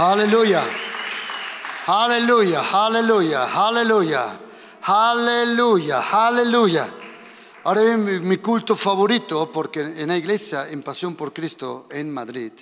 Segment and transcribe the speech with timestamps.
[0.00, 0.64] Aleluya.
[1.86, 4.40] Aleluya, aleluya, aleluya.
[4.80, 6.88] Aleluya, aleluya.
[7.64, 12.52] Ahora bien, mi, culto favorito, porque en la iglesia, en Pasión por Cristo, en Madrid,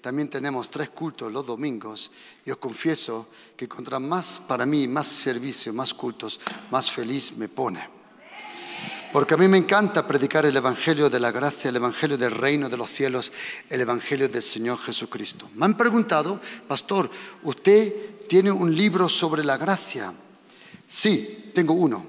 [0.00, 2.10] también tenemos tres cultos los domingos
[2.44, 6.40] y os confieso que contra más, para mí, más servicio, más cultos,
[6.72, 7.99] más feliz me pone.
[9.12, 12.68] Porque a mí me encanta predicar el Evangelio de la gracia, el Evangelio del reino
[12.68, 13.32] de los cielos,
[13.68, 15.50] el Evangelio del Señor Jesucristo.
[15.56, 17.10] Me han preguntado, pastor,
[17.42, 17.92] ¿usted
[18.28, 20.14] tiene un libro sobre la gracia?
[20.86, 22.06] Sí, tengo uno.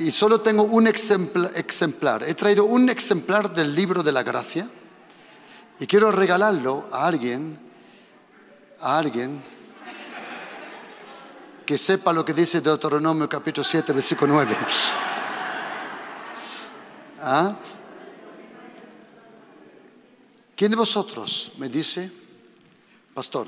[0.00, 2.24] Y solo tengo un ejemplar.
[2.26, 4.68] He traído un ejemplar del libro de la gracia
[5.78, 7.60] y quiero regalarlo a alguien,
[8.80, 9.53] a alguien
[11.64, 14.56] que sepa lo que dice Deuteronomio capítulo 7, versículo 9.
[17.22, 17.56] ¿Ah?
[20.54, 22.12] ¿Quién de vosotros me dice,
[23.14, 23.46] pastor,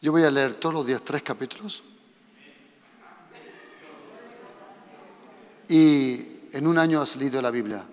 [0.00, 1.82] yo voy a leer todos los días tres capítulos
[5.68, 6.14] y
[6.52, 7.84] en un año has leído la Biblia?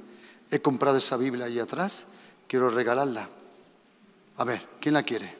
[0.52, 2.06] He comprado esa Biblia ahí atrás,
[2.48, 3.30] quiero regalarla.
[4.38, 5.39] A ver, ¿quién la quiere?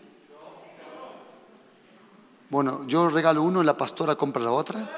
[2.50, 4.90] Bueno, yo regalo uno y la pastora compra la otra.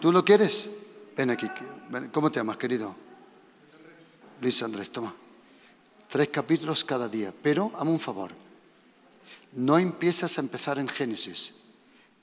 [0.00, 0.68] ¿Tú lo quieres?
[1.16, 1.48] Ven aquí.
[2.10, 2.96] ¿Cómo te llamas, querido?
[4.40, 5.14] Luis Andrés, toma.
[6.08, 7.32] Tres capítulos cada día.
[7.42, 8.32] Pero, hazme un favor.
[9.52, 11.54] No empiezas a empezar en Génesis.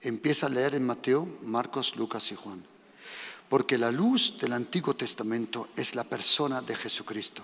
[0.02, 2.66] Empieza a leer en Mateo, Marcos, Lucas y Juan.
[3.50, 7.44] Porque la luz del Antiguo Testamento es la persona de Jesucristo.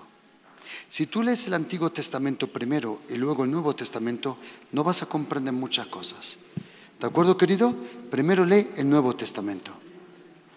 [0.90, 4.38] Si tú lees el Antiguo Testamento primero y luego el Nuevo Testamento,
[4.72, 6.38] no vas a comprender muchas cosas.
[7.00, 7.76] ¿De acuerdo, querido?
[8.10, 9.72] Primero lee el Nuevo Testamento.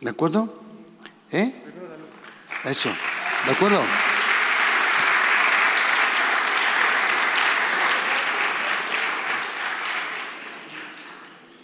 [0.00, 0.62] ¿De acuerdo?
[1.32, 1.52] ¿Eh?
[2.64, 2.90] Eso.
[3.46, 3.82] ¿De acuerdo?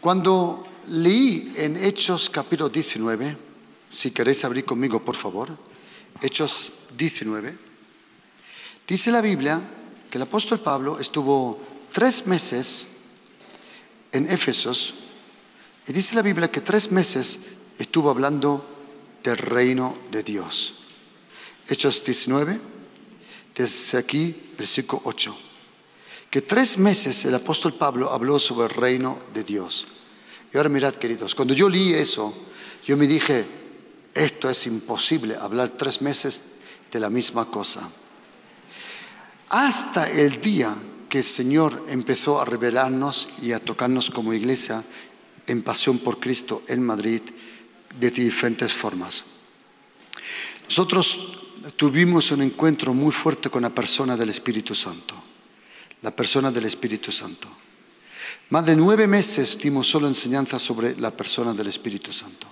[0.00, 3.38] Cuando leí en Hechos capítulo 19,
[3.90, 5.56] si queréis abrir conmigo, por favor.
[6.20, 7.73] Hechos 19.
[8.86, 9.60] Dice la Biblia
[10.10, 11.58] que el apóstol Pablo estuvo
[11.92, 12.86] tres meses
[14.12, 14.94] en Éfesos
[15.86, 17.38] y dice la Biblia que tres meses
[17.78, 18.64] estuvo hablando
[19.22, 20.74] del reino de Dios.
[21.66, 22.60] Hechos 19,
[23.54, 25.36] desde aquí, versículo 8.
[26.30, 29.86] Que tres meses el apóstol Pablo habló sobre el reino de Dios.
[30.52, 32.34] Y ahora mirad, queridos, cuando yo leí eso,
[32.84, 33.46] yo me dije,
[34.12, 36.42] esto es imposible, hablar tres meses
[36.92, 37.90] de la misma cosa.
[39.50, 40.74] Hasta el día
[41.08, 44.82] que el Señor empezó a revelarnos y a tocarnos como iglesia
[45.46, 47.22] en pasión por Cristo en Madrid
[47.98, 49.24] de diferentes formas.
[50.64, 51.20] Nosotros
[51.76, 55.14] tuvimos un encuentro muy fuerte con la persona del Espíritu Santo,
[56.02, 57.48] la persona del Espíritu Santo.
[58.50, 62.46] Más de nueve meses dimos solo enseñanza sobre la persona del Espíritu Santo.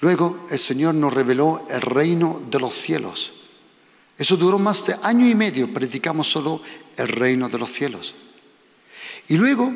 [0.00, 3.32] Luego el Señor nos reveló el reino de los cielos.
[4.18, 6.62] Eso duró más de año y medio, predicamos solo
[6.96, 8.14] el reino de los cielos.
[9.28, 9.72] Y luego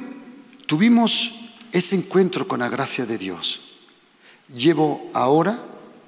[0.66, 1.32] tuvimos
[1.72, 3.60] ese encuentro con la gracia de Dios.
[4.54, 5.58] Llevo ahora,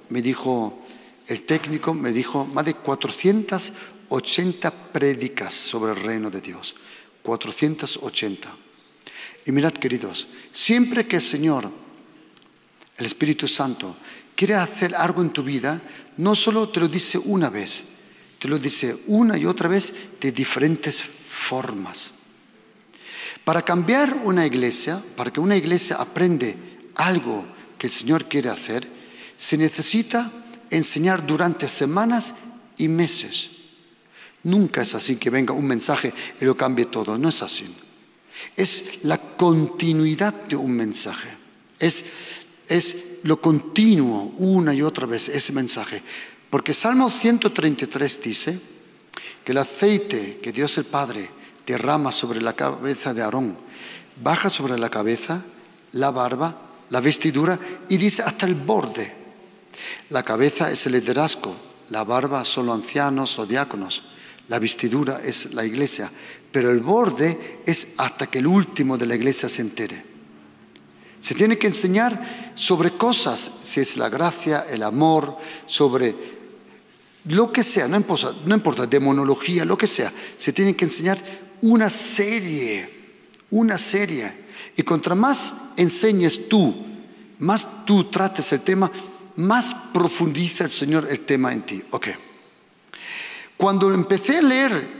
[0.09, 0.85] me dijo
[1.27, 6.75] el técnico, me dijo más de 480 prédicas sobre el reino de Dios.
[7.23, 8.55] 480.
[9.45, 11.71] Y mirad, queridos, siempre que el Señor
[12.99, 13.95] el Espíritu Santo
[14.35, 15.81] quiere hacer algo en tu vida,
[16.17, 17.83] no solo te lo dice una vez,
[18.39, 22.11] te lo dice una y otra vez de diferentes formas.
[23.43, 26.55] Para cambiar una iglesia, para que una iglesia aprende
[26.95, 27.45] algo
[27.77, 28.89] que el Señor quiere hacer,
[29.37, 30.31] se necesita
[30.69, 32.33] enseñar durante semanas
[32.77, 33.49] y meses.
[34.43, 37.65] Nunca es así que venga un mensaje y lo cambie todo, no es así.
[38.55, 41.29] Es la continuidad de un mensaje.
[41.77, 42.05] Es
[42.69, 46.01] es lo continuo una y otra vez ese mensaje.
[46.49, 48.59] Porque Salmo 133 dice
[49.43, 51.29] que el aceite que Dios el Padre
[51.65, 53.69] derrama sobre la cabeza de Aarón
[54.21, 55.43] baja sobre la cabeza,
[55.93, 56.55] la barba,
[56.89, 59.15] la vestidura y dice hasta el borde.
[60.09, 61.55] La cabeza es el liderazgo,
[61.89, 64.03] la barba son los ancianos, los diáconos,
[64.47, 66.11] la vestidura es la iglesia,
[66.51, 70.05] pero el borde es hasta que el último de la iglesia se entere.
[71.21, 75.37] Se tiene que enseñar sobre cosas, si es la gracia, el amor,
[75.67, 76.38] sobre
[77.25, 80.11] lo que sea, no importa, no importa, demonología, lo que sea.
[80.37, 81.21] Se tiene que enseñar
[81.61, 82.89] una serie,
[83.51, 84.31] una serie.
[84.75, 86.75] Y contra más enseñes tú,
[87.39, 88.91] más tú trates el tema,
[89.35, 91.81] más profundiza el Señor el tema en ti.
[91.91, 92.07] Ok.
[93.57, 94.99] Cuando empecé a leer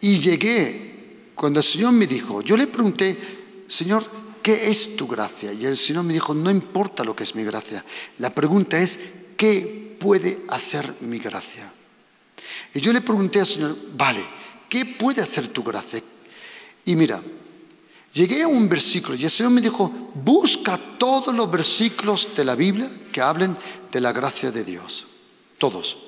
[0.00, 3.16] Y llegué, cuando el Señor me dijo, yo le pregunté,
[3.68, 4.04] Señor,
[4.42, 5.52] ¿qué es tu gracia?
[5.52, 7.84] Y el Señor me dijo, no importa lo que es mi gracia.
[8.18, 8.98] La pregunta es,
[9.36, 11.72] ¿qué puede hacer mi gracia?
[12.74, 14.24] Y yo le pregunté al Señor, vale,
[14.68, 16.02] ¿qué puede hacer tu gracia?
[16.84, 17.22] Y mira,
[18.12, 22.54] llegué a un versículo y el Señor me dijo, busca todos los versículos de la
[22.54, 23.56] Biblia que hablen
[23.90, 25.06] de la gracia de Dios.
[25.58, 25.98] Todos.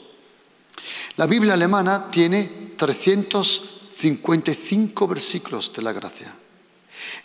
[1.17, 6.35] La Biblia alemana tiene 355 versículos de la gracia.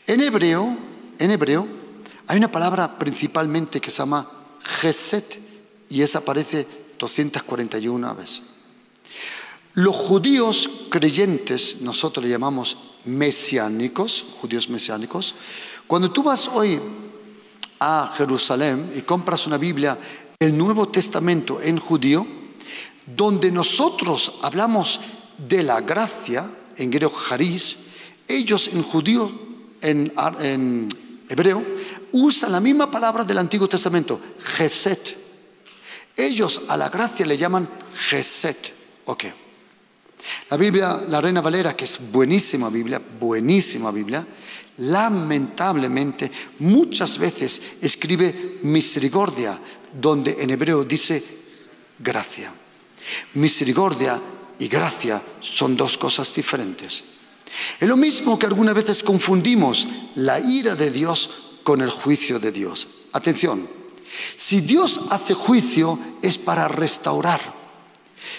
[0.05, 0.77] En hebreo,
[1.17, 1.67] en hebreo
[2.27, 4.29] hay una palabra principalmente que se llama
[4.61, 5.48] Geset
[5.89, 8.41] y esa aparece 241 veces.
[9.73, 15.35] Los judíos creyentes, nosotros le llamamos mesiánicos, judíos mesiánicos,
[15.87, 16.79] cuando tú vas hoy
[17.79, 19.97] a Jerusalén y compras una Biblia,
[20.37, 22.27] el Nuevo Testamento en judío,
[23.05, 24.99] donde nosotros hablamos
[25.37, 27.77] de la gracia, en griego haris,
[28.27, 29.31] ellos en judío,
[29.81, 30.11] en,
[30.41, 30.89] en
[31.29, 31.65] hebreo,
[32.11, 35.28] usan la misma palabra del Antiguo Testamento, geset.
[36.19, 38.73] Ellos a la gracia le llaman geset.
[39.05, 39.23] Ok.
[40.49, 44.27] La Biblia, la Reina Valera, que es buenísima Biblia, buenísima Biblia,
[44.79, 46.29] lamentablemente
[46.59, 49.57] muchas veces escribe misericordia,
[49.93, 51.23] donde en hebreo dice
[51.97, 52.53] gracia.
[53.35, 54.21] Misericordia
[54.59, 57.01] y gracia son dos cosas diferentes.
[57.79, 61.29] Es lo mismo que algunas veces confundimos la ira de Dios
[61.63, 62.89] con el juicio de Dios.
[63.13, 63.78] Atención,
[64.37, 67.59] si Dios hace juicio es para restaurar.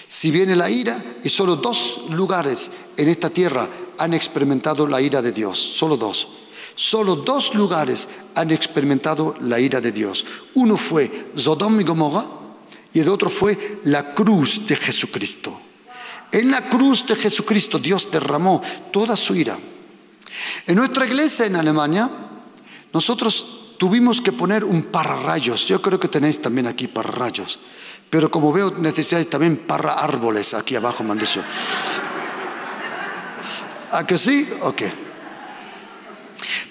[0.09, 3.69] Si viene la ira, y solo dos lugares en esta tierra
[3.99, 6.29] han experimentado la ira de Dios, solo dos.
[6.75, 10.25] Solo dos lugares han experimentado la ira de Dios.
[10.55, 12.25] Uno fue Sodom y Gomorra
[12.93, 15.61] y el otro fue la cruz de Jesucristo.
[16.33, 18.63] En la cruz de Jesucristo Dios derramó
[18.93, 19.59] toda su ira.
[20.67, 22.11] En nuestra iglesia en Alemania,
[22.93, 25.65] nosotros tuvimos que poner un pararrayos.
[25.67, 27.59] Yo creo que tenéis también aquí pararrayos.
[28.11, 31.15] Pero como veo, necesitáis también para árboles aquí abajo, me
[33.93, 34.47] ¿A que sí?
[34.61, 34.83] Ok.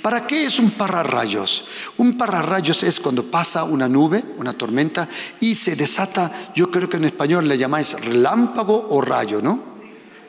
[0.04, 1.66] ¿Para qué es un pararrayos?
[1.98, 5.10] Un pararrayos es cuando pasa una nube, una tormenta,
[5.40, 9.64] y se desata, yo creo que en español le llamáis relámpago o rayo, ¿no?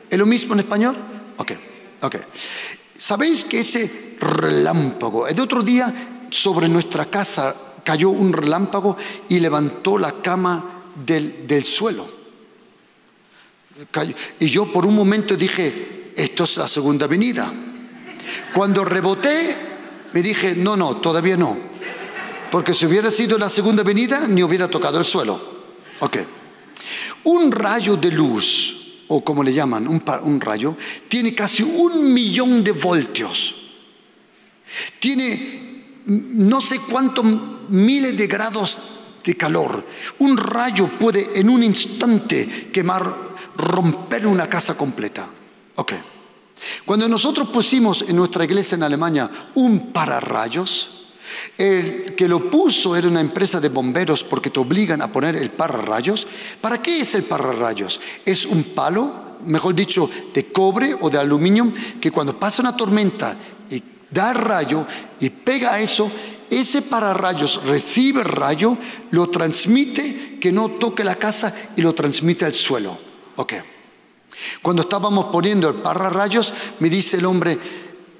[0.09, 0.95] ¿Es lo mismo en español?
[1.37, 1.51] Ok,
[2.01, 2.15] ok.
[2.97, 8.97] ¿Sabéis que ese relámpago, el otro día sobre nuestra casa cayó un relámpago
[9.29, 12.21] y levantó la cama del, del suelo?
[14.39, 17.51] Y yo por un momento dije, esto es la segunda venida.
[18.53, 19.57] Cuando reboté,
[20.13, 21.57] me dije, no, no, todavía no.
[22.51, 25.63] Porque si hubiera sido la segunda venida, ni hubiera tocado el suelo.
[25.99, 26.17] Ok.
[27.23, 30.75] Un rayo de luz, o como le llaman, un, un rayo,
[31.07, 33.55] tiene casi un millón de voltios.
[34.99, 35.70] Tiene
[36.05, 37.25] no sé cuántos
[37.69, 38.77] miles de grados
[39.23, 39.85] de calor.
[40.19, 43.13] Un rayo puede en un instante quemar,
[43.57, 45.27] romper una casa completa.
[45.75, 45.93] Ok.
[46.85, 51.01] Cuando nosotros pusimos en nuestra iglesia en Alemania un pararrayos,
[51.57, 55.51] el que lo puso era una empresa de bomberos porque te obligan a poner el
[55.51, 56.27] pararrayos.
[56.59, 57.99] ¿Para qué es el pararrayos?
[58.25, 63.35] Es un palo, mejor dicho, de cobre o de aluminio que cuando pasa una tormenta
[64.11, 64.85] da rayo
[65.19, 66.11] y pega eso,
[66.49, 68.77] ese pararrayos recibe rayo,
[69.11, 72.99] lo transmite, que no toque la casa y lo transmite al suelo.
[73.37, 73.53] Ok.
[74.61, 77.57] Cuando estábamos poniendo el pararrayos, me dice el hombre,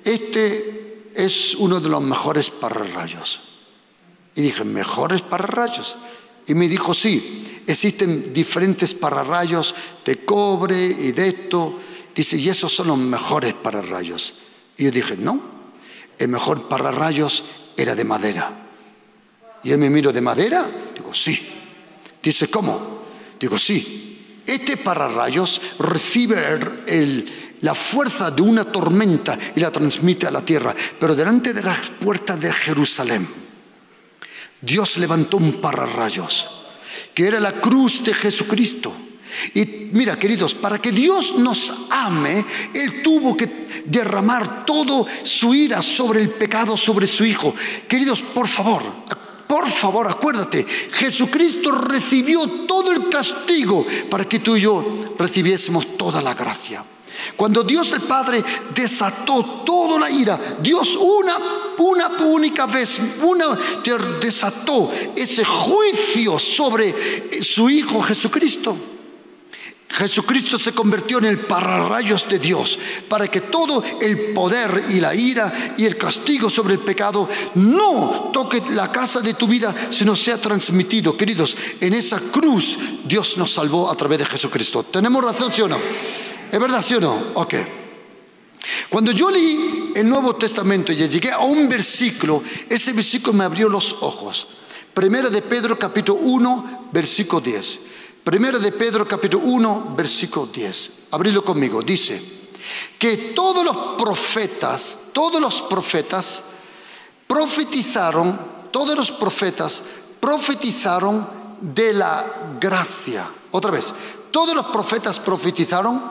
[0.03, 3.41] este es uno de los mejores pararrayos.
[4.35, 5.97] Y dije, ¿mejores pararrayos?
[6.47, 11.79] Y me dijo, sí, existen diferentes pararrayos de cobre y de esto.
[12.15, 14.35] Dice, y esos son los mejores pararrayos.
[14.77, 15.60] Y yo dije, no,
[16.21, 17.43] el mejor pararrayos
[17.75, 18.51] era de madera.
[19.63, 20.69] Y él me miró, ¿de madera?
[20.95, 21.49] Digo, sí.
[22.21, 23.01] Dice, ¿cómo?
[23.39, 26.59] Digo, sí, este pararrayos recibe
[27.61, 30.75] la fuerza de una tormenta y la transmite a la tierra.
[30.99, 33.27] Pero delante de las puertas de Jerusalén,
[34.61, 36.47] Dios levantó un pararrayos,
[37.15, 38.95] que era la cruz de Jesucristo.
[39.53, 45.81] Y mira, queridos, para que Dios nos ame, Él tuvo que derramar todo su ira
[45.81, 47.53] sobre el pecado, sobre su Hijo.
[47.87, 48.83] Queridos, por favor,
[49.47, 56.21] por favor, acuérdate, Jesucristo recibió todo el castigo para que tú y yo recibiésemos toda
[56.21, 56.85] la gracia.
[57.35, 61.37] Cuando Dios el Padre desató toda la ira, Dios una,
[61.77, 63.57] una única vez, una
[64.21, 68.90] desató ese juicio sobre su Hijo Jesucristo.
[69.91, 75.13] Jesucristo se convirtió en el pararrayos de Dios para que todo el poder y la
[75.13, 80.15] ira y el castigo sobre el pecado no toque la casa de tu vida, sino
[80.15, 81.17] sea transmitido.
[81.17, 84.83] Queridos, en esa cruz Dios nos salvó a través de Jesucristo.
[84.83, 85.79] ¿Tenemos razón, sí o no?
[86.51, 87.27] ¿Es verdad, sí o no?
[87.35, 87.55] Ok.
[88.89, 93.67] Cuando yo leí el Nuevo Testamento y llegué a un versículo, ese versículo me abrió
[93.67, 94.47] los ojos.
[94.93, 97.79] Primero de Pedro capítulo 1, versículo 10.
[98.23, 100.91] Primero de Pedro capítulo 1, versículo 10.
[101.11, 101.81] Abrilo conmigo.
[101.81, 102.21] Dice
[102.99, 106.43] que todos los profetas, todos los profetas
[107.25, 109.81] profetizaron, todos los profetas
[110.19, 111.27] profetizaron
[111.61, 112.25] de la
[112.59, 113.27] gracia.
[113.51, 113.91] Otra vez,
[114.29, 116.03] todos los profetas profetizaron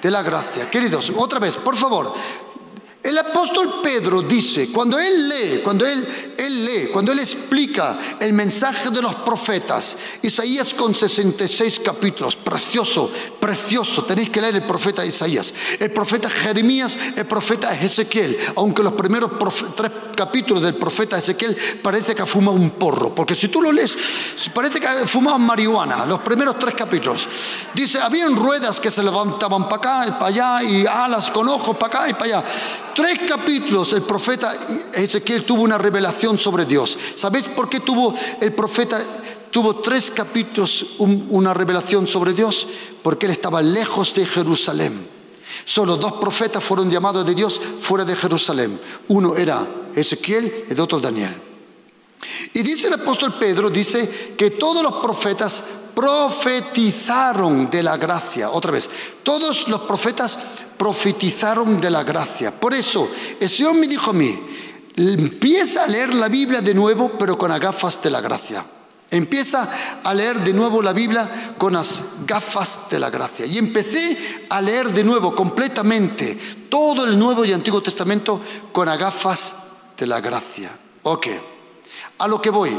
[0.00, 0.70] de la gracia.
[0.70, 2.14] Queridos, otra vez, por favor,
[3.06, 8.32] el apóstol Pedro dice, cuando él lee, cuando él, él, lee, cuando él explica el
[8.32, 13.08] mensaje de los profetas, Isaías con 66 capítulos, precioso,
[13.38, 18.94] precioso, tenéis que leer el profeta Isaías, el profeta Jeremías, el profeta Ezequiel, aunque los
[18.94, 19.30] primeros
[19.76, 23.70] tres capítulos del profeta Ezequiel parece que ha fumado un porro, porque si tú lo
[23.70, 23.96] lees,
[24.52, 27.28] parece que ha fumado marihuana, los primeros tres capítulos.
[27.72, 31.76] Dice, habían ruedas que se levantaban para acá y para allá, y alas con ojos
[31.76, 32.44] para acá y para allá
[32.96, 34.54] tres capítulos el profeta
[34.94, 36.98] Ezequiel tuvo una revelación sobre Dios.
[37.14, 38.98] ¿Sabéis por qué tuvo el profeta
[39.50, 42.66] tuvo tres capítulos una revelación sobre Dios?
[43.02, 45.08] Porque él estaba lejos de Jerusalén.
[45.64, 48.80] Solo dos profetas fueron llamados de Dios fuera de Jerusalén.
[49.08, 51.34] Uno era Ezequiel y el otro Daniel.
[52.54, 55.62] Y dice el apóstol Pedro, dice que todos los profetas
[55.94, 58.50] profetizaron de la gracia.
[58.50, 58.88] Otra vez,
[59.22, 60.38] todos los profetas
[60.76, 62.58] profetizaron de la gracia.
[62.58, 63.08] Por eso,
[63.40, 64.38] el Señor me dijo a mí,
[64.96, 68.64] empieza a leer la Biblia de nuevo, pero con las gafas de la gracia.
[69.10, 73.46] Empieza a leer de nuevo la Biblia con las gafas de la gracia.
[73.46, 76.36] Y empecé a leer de nuevo completamente
[76.68, 78.40] todo el Nuevo y Antiguo Testamento
[78.72, 79.54] con las gafas
[79.96, 80.76] de la gracia.
[81.04, 81.28] Ok,
[82.18, 82.72] a lo que voy.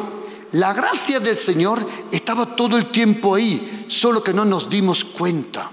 [0.52, 5.72] La gracia del Señor estaba todo el tiempo ahí, solo que no nos dimos cuenta.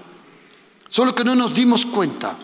[0.89, 2.37] Solo que no nos dimos cuenta.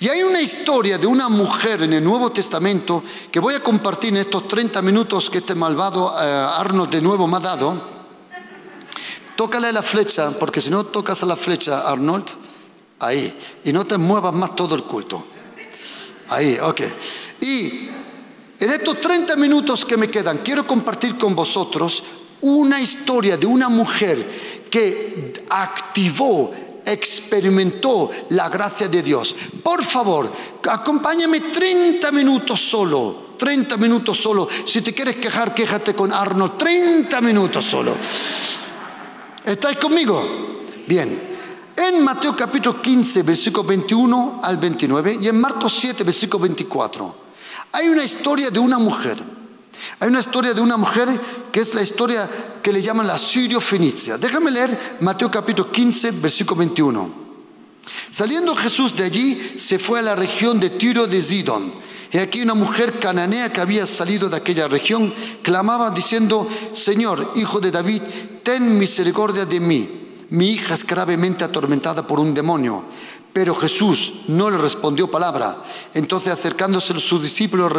[0.00, 4.10] Y hay una historia de una mujer en el Nuevo Testamento que voy a compartir
[4.10, 7.98] en estos 30 minutos que este malvado eh, Arnold de nuevo me ha dado.
[9.36, 12.26] Tócale la flecha, porque si no tocas a la flecha, Arnold,
[12.98, 13.32] ahí,
[13.64, 15.26] y no te muevas más todo el culto.
[16.30, 16.80] Ahí, ok.
[17.40, 17.88] Y
[18.58, 22.02] en estos 30 minutos que me quedan, quiero compartir con vosotros
[22.40, 26.52] una historia de una mujer que activó
[26.90, 29.34] experimentó la gracia de Dios.
[29.62, 30.30] Por favor,
[30.68, 33.28] acompáñame 30 minutos solo.
[33.38, 34.48] 30 minutos solo.
[34.64, 36.56] Si te quieres quejar, quéjate con Arnold.
[36.56, 37.96] 30 minutos solo.
[39.44, 40.64] ¿Estáis conmigo?
[40.86, 41.36] Bien.
[41.76, 47.16] En Mateo capítulo 15, versículo 21 al 29 y en Marcos 7, versículo 24,
[47.70, 49.37] hay una historia de una mujer
[50.00, 51.08] hay una historia de una mujer
[51.52, 52.28] que es la historia
[52.62, 54.18] que le llaman la sirio-fenicia.
[54.18, 57.28] Déjame leer Mateo capítulo 15, versículo 21.
[58.10, 61.72] Saliendo Jesús de allí, se fue a la región de Tiro de Sidón.
[62.10, 67.60] Y aquí una mujer cananea que había salido de aquella región clamaba diciendo, Señor, hijo
[67.60, 68.02] de David,
[68.42, 69.90] ten misericordia de mí.
[70.30, 72.84] Mi hija es gravemente atormentada por un demonio.
[73.32, 75.62] Pero Jesús no le respondió palabra.
[75.94, 77.72] Entonces acercándose sus discípulos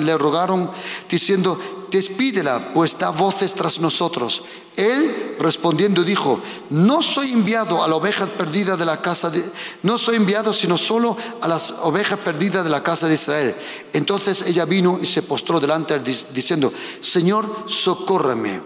[0.00, 0.70] le rogaron
[1.08, 1.58] diciendo,
[1.94, 4.42] despídela, pues da voces tras nosotros.
[4.74, 9.44] Él respondiendo dijo, no soy enviado a la oveja perdida de la casa de,
[9.84, 13.54] no soy enviado sino solo a las ovejas perdidas de la casa de Israel.
[13.92, 18.60] Entonces ella vino y se postró delante diciendo, Señor, socórreme.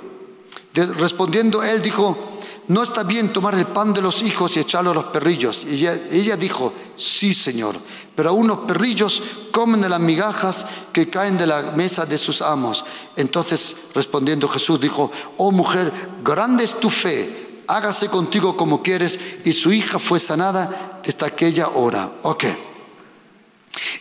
[0.72, 2.37] respondiendo él dijo,
[2.68, 5.64] no está bien tomar el pan de los hijos y echarlo a los perrillos.
[5.64, 7.76] Y ella, dijo, sí, Señor,
[8.14, 12.42] pero aún los perrillos comen de las migajas que caen de la mesa de sus
[12.42, 12.84] amos.
[13.16, 19.18] Entonces, respondiendo Jesús, dijo, oh mujer, grande es tu fe, hágase contigo como quieres.
[19.44, 22.12] Y su hija fue sanada desde aquella hora.
[22.22, 22.44] Ok.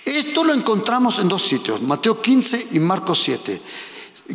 [0.03, 3.61] Esto lo encontramos en dos sitios, Mateo 15 y Marcos 7.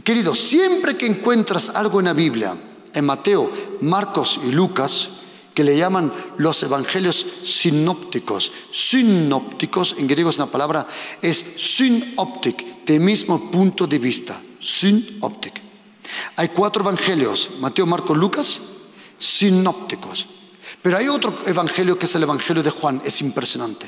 [0.03, 2.57] Queridos, siempre que encuentras algo en la Biblia,
[2.95, 5.11] en Mateo, Marcos y Lucas,
[5.55, 8.53] que le llaman los evangelios sinópticos.
[8.73, 10.87] Sinópticos, en griego es una palabra,
[11.21, 14.41] es synoptic, de mismo punto de vista.
[14.61, 15.61] Synoptic.
[16.37, 18.61] Hay cuatro evangelios, Mateo, Marcos, Lucas,
[19.19, 20.27] sinópticos.
[20.81, 23.87] Pero hay otro evangelio que es el evangelio de Juan, es impresionante.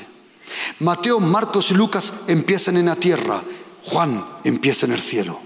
[0.79, 3.43] Mateo, Marcos y Lucas empiezan en la tierra,
[3.83, 5.39] Juan empieza en el cielo.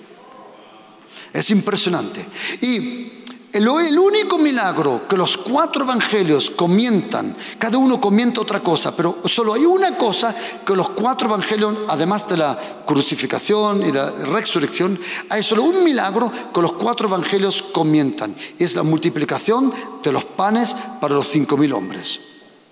[1.31, 2.25] Es impresionante.
[2.61, 3.18] Y
[3.51, 9.53] el, único milagro que los cuatro evangelios comientan, cada uno comienza otra cosa, pero solo
[9.53, 15.41] hay una cosa que los cuatro evangelios, además de la crucificación y la resurrección, hay
[15.41, 20.75] solo un milagro que los cuatro evangelios comientan, y es la multiplicación de los panes
[21.01, 22.19] para los cinco mil hombres.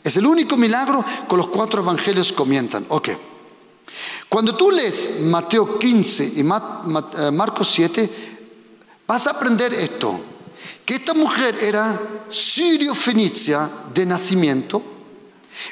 [0.03, 2.85] Es el único milagro que los cuatro evangelios comientan.
[2.89, 3.09] Ok.
[4.29, 8.09] Cuando tú lees Mateo 15 y eh, Marcos 7,
[9.07, 10.21] vas a aprender esto
[10.87, 11.99] que esta mujer era
[12.31, 14.81] sirio-fenicia de nacimiento,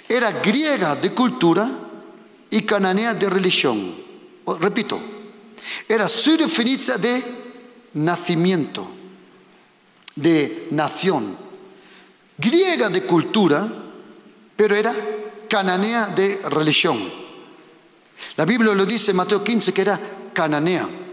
[0.10, 1.72] era griega de cultura
[2.50, 3.96] y cananea de religión.
[4.60, 5.00] Repito,
[5.88, 7.24] era sirio-fenicia de
[7.94, 8.86] nacimiento,
[10.16, 11.38] de nación,
[12.38, 13.72] griega de cultura,
[14.58, 14.94] pero era
[15.48, 17.10] cananea de religión.
[18.36, 19.98] La Biblia lo dice en Mateo 15 que era
[20.34, 21.05] cananea.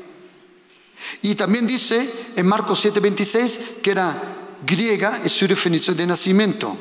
[1.22, 4.32] Y también dice en Marcos 7:26 que era
[4.64, 6.76] griega y sirio-fenicio de nacimiento.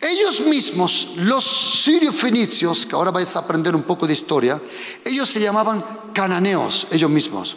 [0.00, 1.44] Ellos mismos, los
[1.82, 4.60] sirio-fenicios, que ahora vais a aprender un poco de historia,
[5.04, 7.56] ellos se llamaban cananeos, ellos mismos.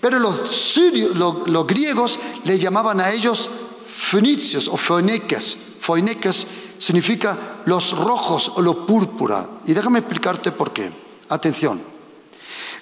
[0.00, 0.76] Pero los,
[1.14, 3.48] los, griegos le llamaban a ellos
[3.86, 5.56] fenicios o foeneques.
[5.78, 9.48] Foeneques significa los rojos o lo púrpura.
[9.64, 10.92] Y déjame explicarte por qué.
[11.28, 11.80] Atención.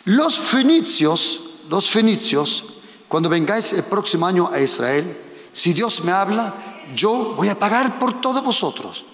[0.06, 2.64] Los fenicios los fenicios,
[3.08, 5.16] cuando vengáis el próximo año a Israel,
[5.52, 9.04] si Dios me habla, yo voy a pagar por todos vosotros.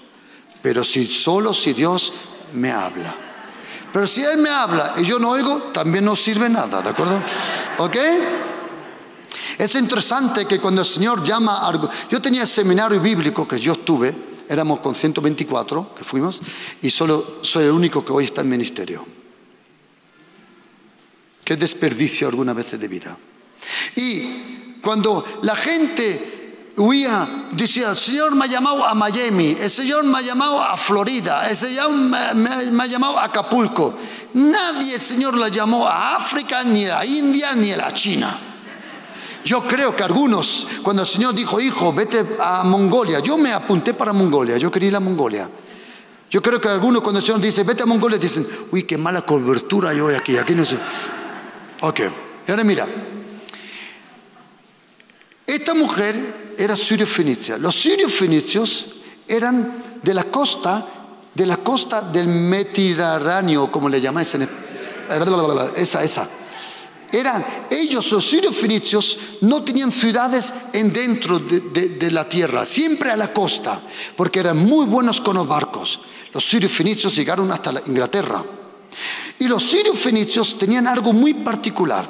[0.62, 2.14] Pero si solo si Dios
[2.54, 3.14] me habla.
[3.92, 7.22] Pero si Él me habla y yo no oigo, también no sirve nada, ¿de acuerdo?
[7.76, 7.96] ¿Ok?
[9.58, 11.90] Es interesante que cuando el Señor llama, a...
[12.08, 14.16] yo tenía el seminario bíblico que yo estuve,
[14.49, 16.40] éramos con 124 que fuimos,
[16.80, 19.06] y solo soy el único que hoy está en ministerio.
[21.47, 23.17] Qué desperdicio alguna vez de vida.
[23.95, 30.02] Y cuando la gente huía, decía, el Señor me ha llamado a Miami, el Señor
[30.02, 33.95] me ha llamado a Florida, el Señor me, ha llamado a Acapulco.
[34.35, 38.41] Nadie el Señor la llamó a África, ni a India, ni a la China.
[39.45, 43.95] Yo creo que algunos, cuando el Señor dijo, hijo, vete a Mongolia, yo me apunté
[43.95, 45.49] para Mongolia, yo quería ir a Mongolia.
[46.28, 49.23] Yo creo que algunos cuando el Señor dice, vete a Mongolia, dicen, uy, qué mala
[49.23, 50.80] cobertura hay aquí, aquí no sé.
[51.80, 52.00] Ok,
[52.49, 52.86] ahora mira.
[55.47, 57.58] Esta mujer era sirio-fenicia.
[57.58, 58.86] Los sirio-fenicios
[59.28, 60.86] eran de la costa,
[61.34, 64.49] de la costa del Mediterráneo, como le llamáis en
[65.76, 66.28] esa, esa.
[67.12, 73.17] Eran ellos, los sirio-fenicios, no tenían ciudades en dentro de, de, la tierra, siempre a
[73.17, 73.80] la costa,
[74.17, 76.00] porque eran muy buenos con los barcos.
[76.32, 78.45] Los sirio-fenicios llegaron hasta la Inglaterra.
[79.38, 82.08] Y los sirios fenicios tenían algo muy particular.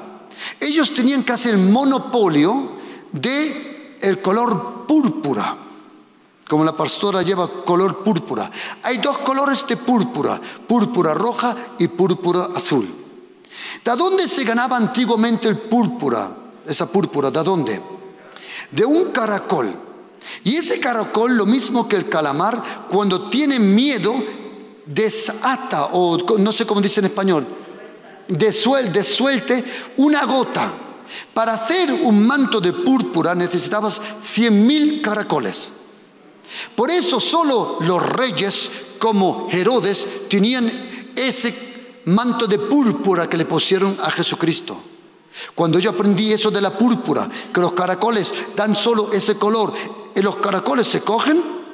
[0.60, 2.72] Ellos tenían casi el monopolio
[3.12, 5.56] de el color púrpura.
[6.48, 8.50] Como la pastora lleva color púrpura.
[8.84, 12.86] Hay dos colores de púrpura, púrpura roja y púrpura azul.
[13.84, 16.36] ¿De dónde se ganaba antiguamente el púrpura?
[16.64, 17.82] Esa púrpura, ¿de dónde?
[18.70, 19.74] De un caracol.
[20.44, 24.14] Y ese caracol, lo mismo que el calamar, cuando tiene miedo,
[24.87, 27.46] desata, o no sé cómo dice en español,
[28.29, 29.64] desuelte
[29.99, 30.72] una gota.
[31.33, 35.72] Para hacer un manto de púrpura necesitabas cien mil caracoles.
[36.75, 43.96] Por eso solo los reyes como Herodes tenían ese manto de púrpura que le pusieron
[44.01, 44.83] a Jesucristo.
[45.55, 49.72] Cuando yo aprendí eso de la púrpura, que los caracoles dan solo ese color,
[50.14, 51.65] y los caracoles se cogen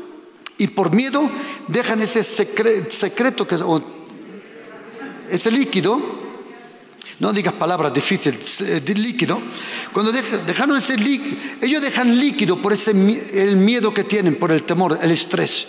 [0.58, 1.28] y por miedo
[1.68, 3.56] dejan ese secreto, que,
[5.30, 6.00] ese líquido,
[7.20, 9.40] no digas palabras difíciles, eh, líquido,
[9.92, 14.64] cuando dejaron ese líquido, ellos dejan líquido por ese, el miedo que tienen, por el
[14.64, 15.66] temor, el estrés.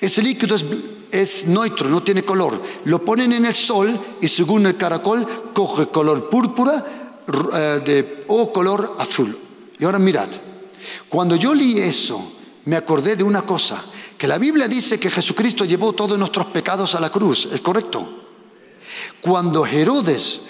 [0.00, 0.64] Ese líquido es,
[1.10, 2.62] es neutro, no tiene color.
[2.84, 6.84] Lo ponen en el sol y según el caracol coge color púrpura
[7.26, 9.38] eh, de, o color azul.
[9.78, 10.28] Y ahora mirad,
[11.08, 12.32] cuando yo leí eso,
[12.64, 13.84] me acordé de una cosa
[14.24, 18.24] que la Biblia dice que Jesucristo llevó todos nuestros pecados a la cruz, ¿es correcto?
[19.20, 20.40] Cuando Herodes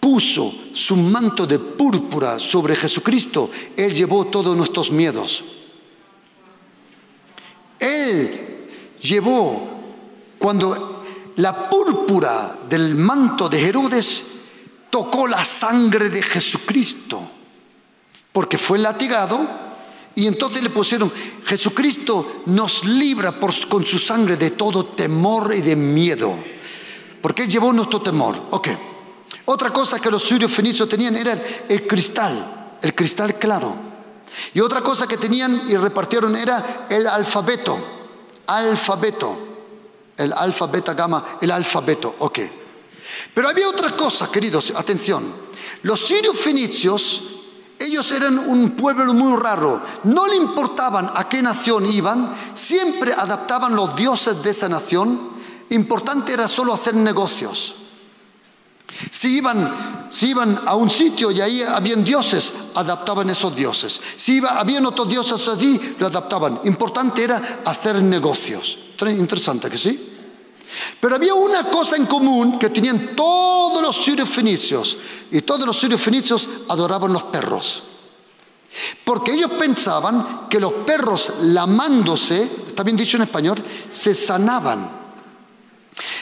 [0.00, 5.44] puso su manto de púrpura sobre Jesucristo, Él llevó todos nuestros miedos.
[7.78, 8.66] Él
[9.00, 9.64] llevó,
[10.36, 11.04] cuando
[11.36, 14.24] la púrpura del manto de Herodes
[14.90, 17.22] tocó la sangre de Jesucristo,
[18.32, 19.71] porque fue latigado
[20.14, 21.12] y entonces le pusieron,
[21.44, 26.34] Jesucristo nos libra con su sangre de todo temor y de miedo.
[27.20, 28.48] Porque Él llevó nuestro temor.
[28.50, 28.68] Ok.
[29.46, 32.78] Otra cosa que los sirios fenicios tenían era el cristal.
[32.82, 33.74] el cristal claro.
[34.54, 37.78] Y otra cosa que tenían y repartieron era el alfabeto.
[38.46, 39.48] Alfabeto.
[40.16, 42.14] El alfa, beta, gamma, el alfabeto.
[42.18, 42.40] Ok.
[43.34, 45.34] Pero había otra cosa, queridos, atención.
[45.82, 47.22] Los sirios fenicios,
[47.82, 49.82] ellos eran un pueblo muy raro.
[50.04, 55.32] No le importaban a qué nación iban, siempre adaptaban los dioses de esa nación.
[55.70, 57.76] Importante era solo hacer negocios.
[59.10, 64.00] Si iban, si iban a un sitio y ahí habían dioses, adaptaban esos dioses.
[64.16, 66.60] Si iba, habían otros dioses allí, lo adaptaban.
[66.64, 68.78] Importante era hacer negocios.
[69.00, 70.11] Interesante que sí.
[71.00, 74.96] Pero había una cosa en común que tenían todos los sirios fenicios.
[75.30, 77.82] Y todos los sirios fenicios adoraban los perros.
[79.04, 85.02] Porque ellos pensaban que los perros lamándose, está bien dicho en español, se sanaban.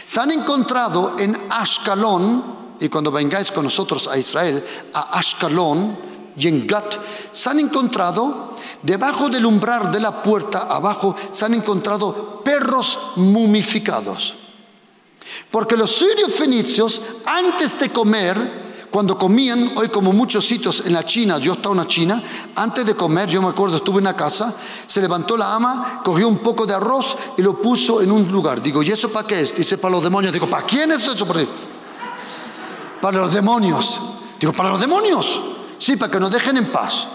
[0.04, 5.98] Se han encontrado en Ashkelon, y cuando vengáis con nosotros a Israel, a Ashkelon
[6.36, 6.96] y en Gat,
[7.32, 14.39] se han encontrado, debajo del umbral de la puerta, abajo, se han encontrado perros mumificados.
[15.50, 21.04] Porque los sirios fenicios, antes de comer, cuando comían, hoy como muchos sitios en la
[21.04, 22.22] China, yo estaba en la China,
[22.56, 24.54] antes de comer, yo me acuerdo, estuve en una casa,
[24.86, 28.60] se levantó la ama, cogió un poco de arroz y lo puso en un lugar.
[28.60, 29.54] Digo, ¿y eso para qué es?
[29.54, 30.32] Dice, para los demonios.
[30.32, 31.26] Digo, ¿para quién es eso?
[33.00, 34.00] Para los demonios.
[34.38, 35.40] Digo, ¿para los demonios?
[35.78, 37.06] Sí, para que nos dejen en paz.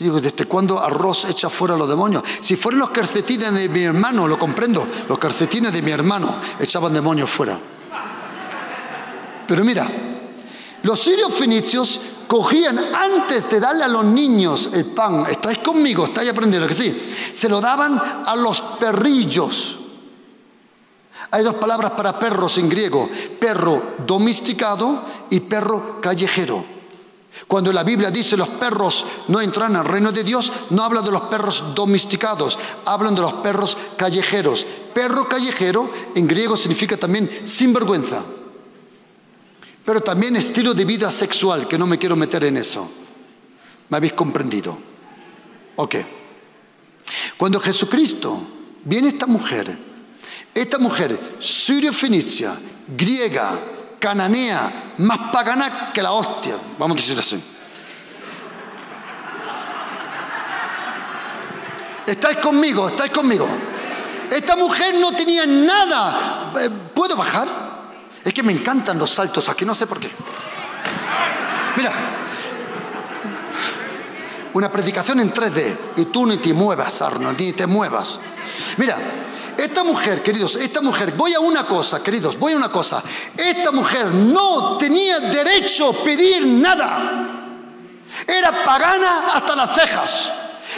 [0.00, 2.22] Digo, ¿desde cuándo arroz echa fuera a los demonios?
[2.40, 4.88] Si fueron los calcetines de mi hermano, lo comprendo.
[5.06, 7.60] Los calcetines de mi hermano echaban demonios fuera.
[9.46, 9.86] Pero mira,
[10.84, 16.30] los sirios fenicios cogían antes de darle a los niños el pan, estáis conmigo, estáis
[16.30, 19.80] aprendiendo que sí, se lo daban a los perrillos.
[21.30, 23.06] Hay dos palabras para perros en griego,
[23.38, 26.79] perro domesticado y perro callejero.
[27.46, 31.10] Cuando la Biblia dice los perros no entran al reino de Dios, no habla de
[31.10, 34.66] los perros domesticados, hablan de los perros callejeros.
[34.94, 38.22] Perro callejero en griego significa también sinvergüenza,
[39.84, 42.90] pero también estilo de vida sexual, que no me quiero meter en eso.
[43.88, 44.78] ¿Me habéis comprendido?
[45.76, 45.96] Ok.
[47.36, 48.46] Cuando Jesucristo
[48.84, 49.78] viene esta mujer,
[50.54, 52.60] esta mujer sirio-fenicia,
[52.96, 53.58] griega,
[54.00, 57.40] cananea, más pagana que la hostia, vamos a decir así.
[62.06, 62.88] ¿Estáis conmigo?
[62.88, 63.46] ¿Estáis conmigo?
[64.30, 66.52] Esta mujer no tenía nada.
[66.60, 67.46] Eh, ¿Puedo bajar?
[68.24, 70.10] Es que me encantan los saltos aquí, no sé por qué.
[71.76, 71.92] Mira,
[74.54, 78.18] una predicación en 3D y tú ni te muevas, Arno, ni te muevas.
[78.76, 78.96] Mira,
[79.60, 83.02] esta mujer, queridos, esta mujer, voy a una cosa, queridos, voy a una cosa.
[83.36, 87.28] Esta mujer no tenía derecho a pedir nada.
[88.26, 90.32] Era pagana hasta las cejas.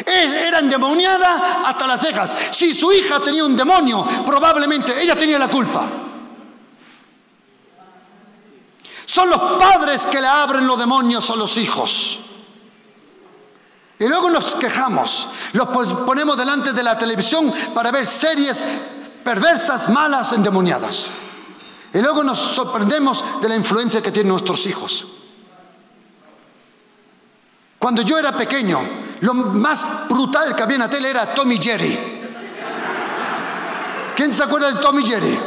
[0.06, 2.34] Era endemoniada hasta las cejas.
[2.50, 5.88] Si su hija tenía un demonio, probablemente ella tenía la culpa.
[9.06, 12.18] Son los padres que le abren los demonios a los hijos.
[14.02, 18.66] Y luego nos quejamos, los ponemos delante de la televisión para ver series
[19.22, 21.06] perversas, malas, endemoniadas.
[21.94, 25.06] Y luego nos sorprendemos de la influencia que tienen nuestros hijos.
[27.78, 28.80] Cuando yo era pequeño,
[29.20, 31.96] lo más brutal que había en la tele era Tommy Jerry.
[34.16, 35.38] ¿Quién se acuerda de Tommy Jerry?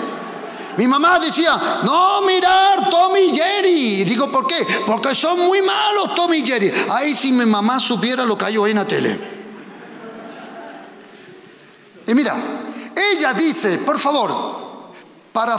[0.78, 4.02] Mi mamá decía, no mirar Tommy Jerry.
[4.02, 4.66] Y digo, ¿por qué?
[4.86, 6.72] Porque son muy malos Tommy Jerry.
[6.90, 9.36] Ahí si mi mamá supiera lo que hay hoy en la tele.
[12.08, 12.38] Y mira,
[12.96, 14.92] ella dice, por favor,
[15.32, 15.58] para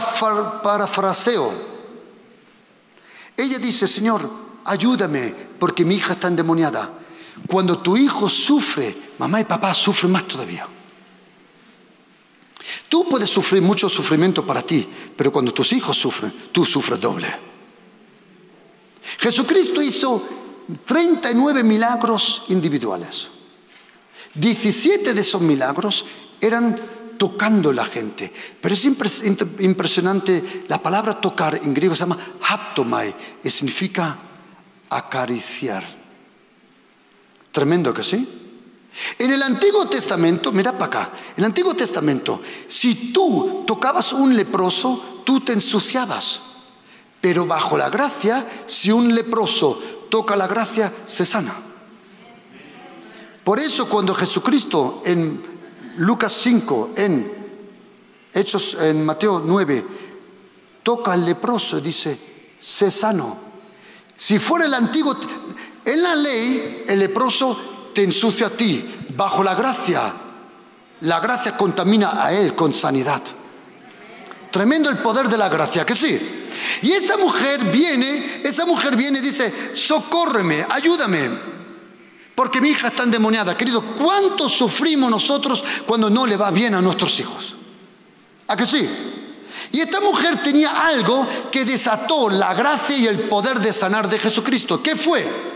[0.62, 1.52] parafraseo.
[3.36, 4.30] Ella dice, Señor,
[4.64, 6.90] ayúdame porque mi hija está endemoniada.
[7.46, 10.66] Cuando tu hijo sufre, mamá y papá sufren más todavía.
[12.88, 17.28] Tú puedes sufrir mucho sufrimiento para ti, pero cuando tus hijos sufren, tú sufres doble.
[19.18, 20.22] Jesucristo hizo
[20.84, 23.28] 39 milagros individuales.
[24.34, 26.04] 17 de esos milagros
[26.40, 26.78] eran
[27.18, 28.32] tocando la gente.
[28.60, 34.18] Pero es impresionante, la palabra tocar en griego se llama haptomai y significa
[34.90, 35.84] acariciar.
[37.50, 38.45] Tremendo que sí.
[39.18, 44.34] En el Antiguo Testamento, mira para acá, en el Antiguo Testamento, si tú tocabas un
[44.36, 46.40] leproso, tú te ensuciabas.
[47.20, 49.80] Pero bajo la gracia, si un leproso
[50.10, 51.54] toca la gracia, se sana.
[53.44, 55.42] Por eso cuando Jesucristo en
[55.98, 57.36] Lucas 5, en
[58.34, 59.86] Hechos en Mateo 9,
[60.82, 62.18] toca al leproso dice,
[62.60, 63.38] se sano.
[64.16, 65.16] Si fuera el antiguo,
[65.84, 68.84] En la ley, el leproso te ensucia a ti.
[69.16, 70.12] Bajo la gracia,
[71.00, 73.22] la gracia contamina a él con sanidad.
[74.50, 76.44] Tremendo el poder de la gracia, que sí.
[76.82, 81.30] Y esa mujer viene, esa mujer viene y dice, socórreme, ayúdame,
[82.34, 83.56] porque mi hija está endemoniada.
[83.56, 87.56] Querido, ¿cuánto sufrimos nosotros cuando no le va bien a nuestros hijos?
[88.46, 88.86] ¿A que sí?
[89.72, 94.18] Y esta mujer tenía algo que desató la gracia y el poder de sanar de
[94.18, 94.82] Jesucristo.
[94.82, 95.55] ¿Qué fue?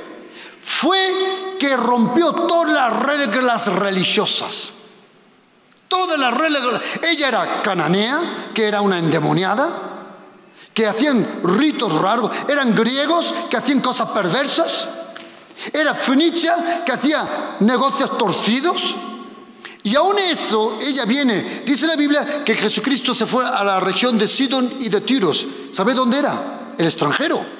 [0.63, 4.73] Fue que rompió todas las reglas religiosas.
[5.89, 6.81] Todas las reglas.
[7.03, 9.69] Ella era cananea, que era una endemoniada,
[10.73, 12.31] que hacían ritos raros.
[12.49, 14.89] Eran griegos que hacían cosas perversas.
[15.73, 18.97] Era fenicia que hacía negocios torcidos.
[19.83, 24.19] Y aún eso, ella viene, dice la Biblia que Jesucristo se fue a la región
[24.19, 25.47] de Sidon y de Tiros.
[25.73, 26.75] ¿Sabe dónde era?
[26.77, 27.60] El extranjero.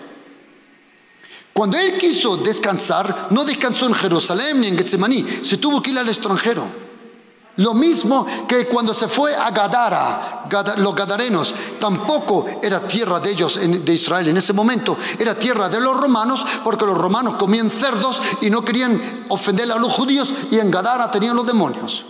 [1.53, 5.99] Cuando él quiso descansar, no descansó en Jerusalén ni en Getsemaní, se tuvo que ir
[5.99, 6.91] al extranjero.
[7.57, 10.47] Lo mismo que cuando se fue a Gadara,
[10.79, 15.81] los gadarenos, tampoco era tierra de ellos, de Israel en ese momento, era tierra de
[15.81, 20.59] los romanos, porque los romanos comían cerdos y no querían ofender a los judíos, y
[20.59, 22.07] en Gadara tenían los demonios.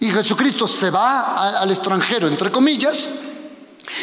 [0.00, 3.08] Y Jesucristo se va al extranjero, entre comillas,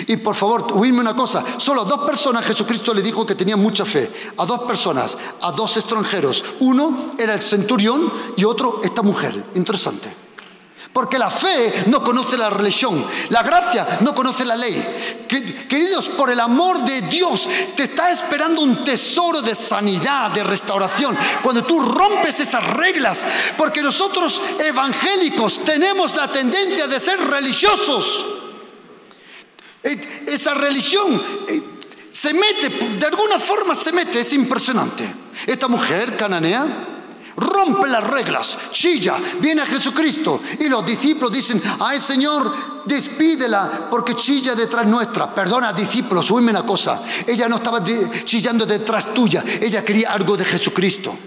[0.08, 3.58] y por favor, oídme una cosa, solo a dos personas Jesucristo le dijo que tenía
[3.58, 6.44] mucha fe, a dos personas, a dos extranjeros.
[6.60, 9.44] Uno era el centurión y otro esta mujer.
[9.56, 10.22] Interesante.
[10.94, 15.26] Porque la fe no conoce la religión, la gracia no conoce la ley.
[15.70, 21.18] Queridos, por el amor de Dios, te está esperando un tesoro de sanidad, de restauración,
[21.42, 23.26] cuando tú rompes esas reglas.
[23.58, 28.26] Porque nosotros evangélicos tenemos la tendencia de ser religiosos.
[29.84, 31.62] Esa religión eh,
[32.12, 35.16] se mete, de alguna forma se mete, es impresionante.
[35.48, 36.88] Esta mujer cananea
[37.38, 44.16] rompe las reglas, chilla, viene a Jesucristo y los discípulos dicen, ay Señor, despídela porque
[44.16, 45.34] chilla detrás nuestra.
[45.34, 50.46] Perdona, discípulos, oíme una cosa, ella no estaba chillando detrás tuya, ella quería algo de
[50.46, 51.18] Jesucristo.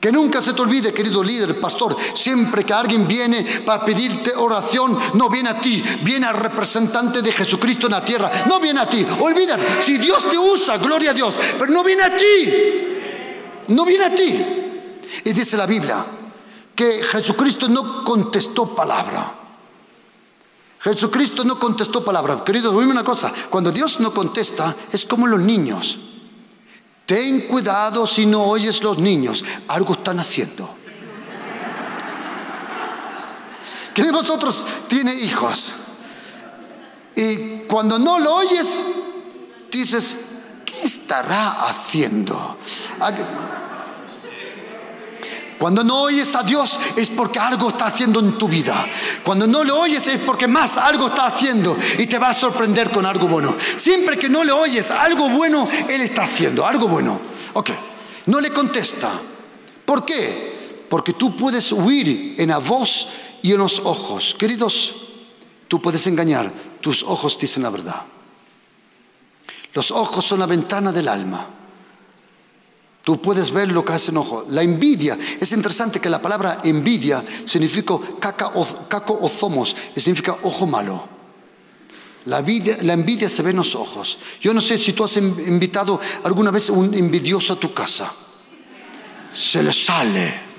[0.00, 4.98] Que nunca se te olvide, querido líder, pastor, siempre que alguien viene para pedirte oración,
[5.12, 8.88] no viene a ti, viene al representante de Jesucristo en la tierra, no viene a
[8.88, 12.52] ti, olvídate, si Dios te usa, gloria a Dios, pero no viene a ti,
[13.68, 14.46] no viene a ti.
[15.24, 16.06] Y dice la Biblia
[16.74, 19.34] que Jesucristo no contestó palabra.
[20.78, 22.42] Jesucristo no contestó palabra.
[22.42, 25.98] Querido, dime una cosa, cuando Dios no contesta, es como los niños.
[27.10, 30.76] Ten cuidado si no oyes los niños, algo están haciendo.
[33.92, 35.74] ¿Quién de vosotros tiene hijos?
[37.16, 38.84] Y cuando no lo oyes,
[39.72, 40.16] dices,
[40.64, 42.58] ¿qué estará haciendo?
[45.60, 48.82] Cuando no oyes a Dios es porque algo está haciendo en tu vida.
[49.22, 52.90] Cuando no le oyes es porque más algo está haciendo y te va a sorprender
[52.90, 53.54] con algo bueno.
[53.76, 57.20] Siempre que no le oyes algo bueno, Él está haciendo algo bueno.
[57.52, 57.72] Ok,
[58.24, 59.10] no le contesta.
[59.84, 60.86] ¿Por qué?
[60.88, 63.08] Porque tú puedes huir en la voz
[63.42, 64.34] y en los ojos.
[64.38, 64.94] Queridos,
[65.68, 68.00] tú puedes engañar, tus ojos dicen la verdad.
[69.74, 71.59] Los ojos son la ventana del alma.
[73.02, 74.44] Tú puedes ver lo que hace en ojo.
[74.48, 80.36] La envidia, es interesante que la palabra envidia significa caca o, caco o zomos, significa
[80.42, 81.08] ojo malo.
[82.26, 84.18] La envidia, la envidia se ve en los ojos.
[84.40, 88.12] Yo no sé si tú has invitado alguna vez un envidioso a tu casa.
[89.32, 90.50] Se le sale.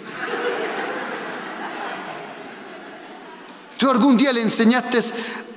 [3.77, 4.99] Tú algún día le enseñaste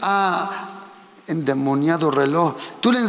[0.02, 0.80] a
[1.26, 2.56] endemoniado reloj.
[2.80, 3.00] Tú le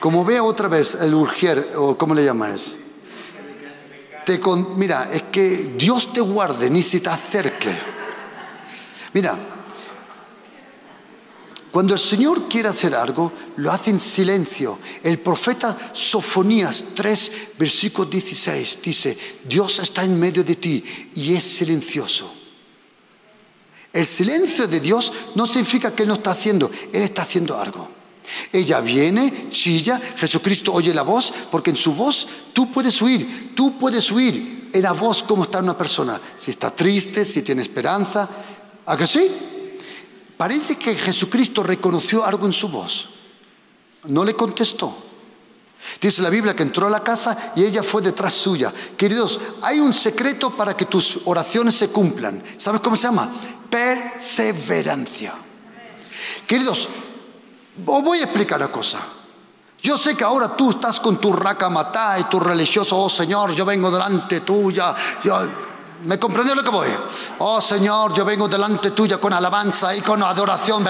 [0.00, 2.76] Como vea otra vez el urgier, o cómo le llamas,
[4.24, 4.40] te
[4.76, 7.70] mira, es que Dios te guarde, ni si te acerque.
[9.12, 9.38] Mira,
[11.70, 14.78] cuando el Señor quiere hacer algo, lo hace en silencio.
[15.02, 20.82] El profeta Sofonías 3, versículo 16 dice, Dios está en medio de ti
[21.14, 22.32] y es silencioso.
[23.92, 27.95] El silencio de Dios no significa que Él no está haciendo, Él está haciendo algo.
[28.52, 33.78] Ella viene, chilla, Jesucristo oye la voz, porque en su voz tú puedes huir, tú
[33.78, 38.28] puedes huir en la voz como está una persona, si está triste, si tiene esperanza.
[38.86, 39.30] ¿A que sí?
[40.36, 43.08] Parece que Jesucristo reconoció algo en su voz.
[44.04, 45.02] No le contestó.
[46.00, 48.72] Dice la Biblia que entró a la casa y ella fue detrás suya.
[48.96, 52.42] Queridos, hay un secreto para que tus oraciones se cumplan.
[52.58, 53.32] ¿Sabes cómo se llama?
[53.70, 55.34] Perseverancia.
[56.46, 56.88] Queridos,
[57.84, 58.98] os voy a explicar una cosa.
[59.82, 63.64] Yo sé que ahora tú estás con tu racamatá y tu religioso, oh Señor, yo
[63.64, 64.94] vengo delante tuya.
[65.22, 65.46] Yo,
[66.02, 66.88] ¿Me comprendió lo que voy?
[67.38, 70.84] Oh Señor, yo vengo delante tuya con alabanza y con adoración.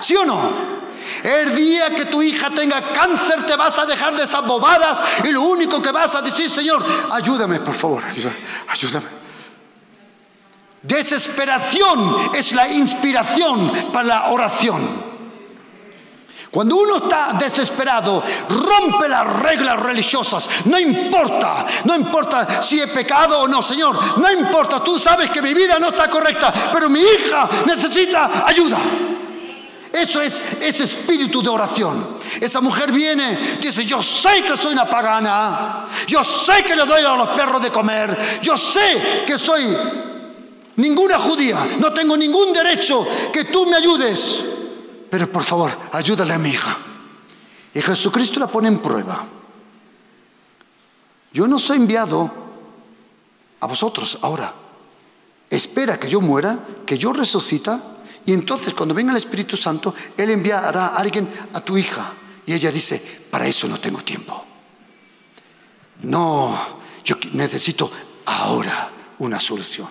[0.00, 0.76] ¿Sí o no?
[1.22, 5.32] El día que tu hija tenga cáncer te vas a dejar de esas bobadas y
[5.32, 8.02] lo único que vas a decir, Señor, ayúdame, por favor,
[8.68, 9.06] ayúdame.
[10.82, 15.15] Desesperación es la inspiración para la oración.
[16.50, 20.48] Cuando uno está desesperado, rompe las reglas religiosas.
[20.66, 24.18] No importa, no importa si he pecado o no, Señor.
[24.18, 28.78] No importa, tú sabes que mi vida no está correcta, pero mi hija necesita ayuda.
[29.92, 32.16] Eso es ese espíritu de oración.
[32.40, 37.02] Esa mujer viene, dice, yo sé que soy una pagana, yo sé que le doy
[37.02, 39.76] a los perros de comer, yo sé que soy
[40.76, 44.44] ninguna judía, no tengo ningún derecho que tú me ayudes,
[45.10, 46.78] pero por favor, ayúdale a mi hija.
[47.74, 49.24] Y Jesucristo la pone en prueba.
[51.32, 52.32] Yo no soy enviado
[53.60, 54.54] a vosotros ahora.
[55.50, 60.30] Espera que yo muera, que yo resucita y entonces cuando venga el Espíritu Santo, Él
[60.30, 62.12] enviará a alguien a tu hija.
[62.44, 64.44] Y ella dice, para eso no tengo tiempo.
[66.02, 67.90] No, yo necesito
[68.24, 69.88] ahora una solución.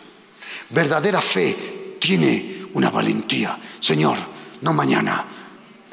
[0.69, 3.57] Verdadera fe tiene una valentía.
[3.79, 4.17] Señor,
[4.65, 5.23] no mañana,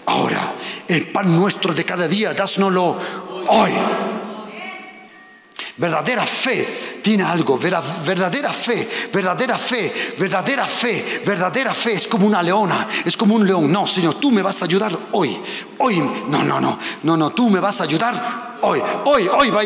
[0.07, 0.55] ahora.
[0.89, 2.97] El pan nuestro de cada día, dásnoslo
[3.49, 3.71] hoy.
[5.77, 12.43] Verdadera fe tiene algo, verdadera fe, verdadera fe, verdadera fe, verdadera fe es como una
[12.43, 13.71] leona, es como un león.
[13.71, 15.39] No, Señor, tú me vas a ayudar hoy,
[15.79, 15.99] hoy.
[16.29, 19.63] No, no, no, no, no, tú me vas a ayudar hoy, hoy, hoy va,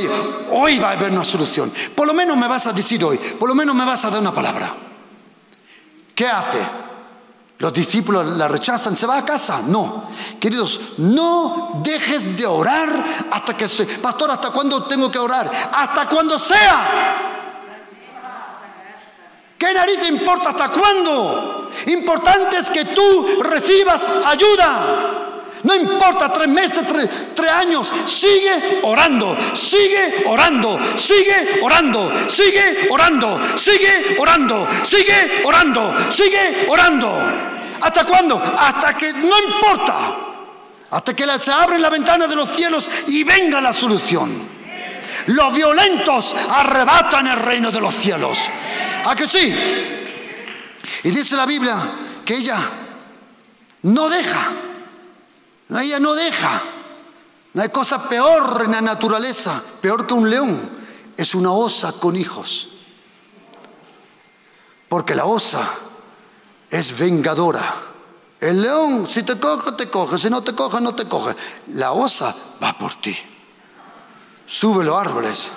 [0.51, 1.73] hoy va a haber una solución.
[1.95, 4.21] Por lo menos me vas a decir hoy, por lo menos me vas a dar
[4.21, 4.75] una palabra.
[6.15, 6.86] ¿Qué hace?
[7.59, 9.63] Los discípulos la rechazan, se va a casa.
[9.67, 12.89] No, queridos, no dejes de orar
[13.31, 13.87] hasta que se...
[13.87, 15.51] Pastor, ¿hasta cuándo tengo que orar?
[15.73, 17.17] Hasta cuando sea.
[19.59, 21.71] ¿Qué nariz importa hasta cuándo?
[21.87, 25.26] Importante es que tú recibas ayuda.
[25.63, 34.17] No importa tres meses, tres, años, sigue orando, sigue orando, sigue orando, sigue orando, sigue
[34.19, 37.13] orando, sigue orando, sigue orando.
[37.81, 38.43] ¿Hasta cuándo?
[38.59, 40.17] Hasta que no importa.
[40.91, 44.57] Hasta que se abre la ventana de los cielos y venga la solución.
[45.27, 48.39] Los violentos arrebatan el reino de los cielos.
[49.05, 49.55] ¿A que sí?
[51.03, 51.77] Y dice la Biblia
[52.25, 52.59] que ella
[53.83, 54.53] no deja
[55.71, 56.63] ella no deja.
[57.53, 60.71] No hay cosa peor en la naturaleza, peor que un león.
[61.17, 62.69] Es una osa con hijos.
[64.89, 65.67] Porque la osa
[66.71, 67.63] es vengadora.
[68.39, 70.19] El león, si te coge, te coge.
[70.19, 71.35] Si no te coge, no te coge.
[71.69, 73.17] La osa va por ti.
[74.47, 75.51] Sube los árboles.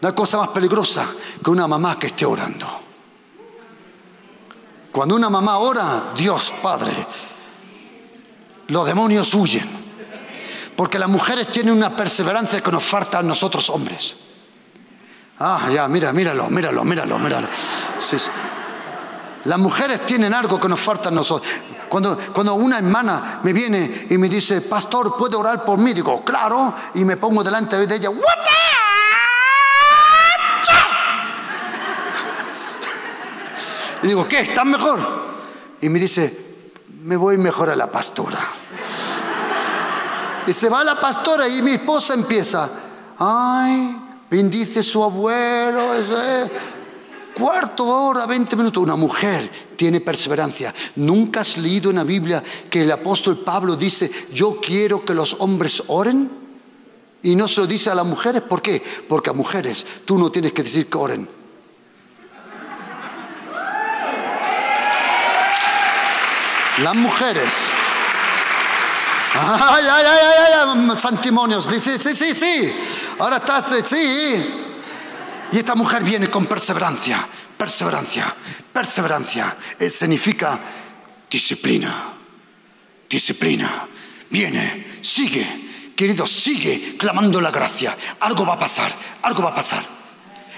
[0.00, 1.06] No hay cosa más peligrosa
[1.42, 2.66] que una mamá que esté orando.
[4.90, 6.92] Cuando una mamá ora, Dios Padre
[8.70, 9.68] los demonios huyen.
[10.76, 14.16] Porque las mujeres tienen una perseverancia que nos falta a nosotros hombres.
[15.38, 17.48] Ah, ya, mira, míralo, míralo, míralo, míralo.
[19.44, 21.52] Las mujeres tienen algo que nos falta a nosotros.
[21.88, 25.92] Cuando, cuando una hermana me viene y me dice, pastor, ¿puede orar por mí?
[25.92, 28.10] Digo, claro, y me pongo delante de ella,
[34.02, 34.40] Y digo, ¿qué?
[34.40, 34.98] ¿Estás mejor?
[35.82, 36.49] Y me dice,
[37.02, 38.38] me voy mejor a la pastora.
[40.46, 42.68] Y se va la pastora y mi esposa empieza,
[43.18, 43.96] ay,
[44.30, 45.92] bendice su abuelo.
[47.38, 48.82] Cuarto hora, 20 minutos.
[48.82, 50.74] Una mujer tiene perseverancia.
[50.96, 55.36] ¿Nunca has leído en la Biblia que el apóstol Pablo dice, yo quiero que los
[55.38, 56.30] hombres oren?
[57.22, 58.42] Y no se lo dice a las mujeres.
[58.42, 58.82] ¿Por qué?
[59.08, 61.39] Porque a mujeres tú no tienes que decir que oren.
[66.82, 67.52] Las mujeres
[69.32, 71.70] Ay, ay, ay, ay, ay, santimonios.
[71.70, 72.74] Dice, sí, sí, sí.
[73.18, 73.96] Ahora estás, sí.
[75.52, 77.26] Y esta mujer viene con perseverancia,
[77.56, 78.34] perseverancia,
[78.72, 79.56] perseverancia.
[79.78, 80.60] Eh, significa
[81.30, 82.12] disciplina,
[83.08, 83.86] disciplina.
[84.30, 87.96] Viene, sigue, querido, sigue clamando la gracia.
[88.20, 89.84] Algo va a pasar, algo va a pasar.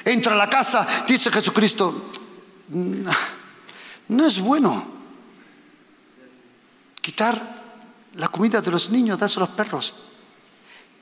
[0.05, 2.11] Entra a la casa, dice Jesucristo,
[2.69, 5.02] no es bueno
[7.03, 7.63] quitar
[8.15, 9.95] la comida de los niños, das a los perros.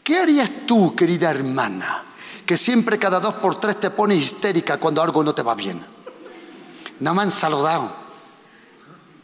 [0.02, 2.04] ¿Qué harías tú, querida hermana,
[2.44, 5.80] que siempre cada dos por tres te pones histérica cuando algo no te va bien?
[6.98, 7.94] No me han saludado.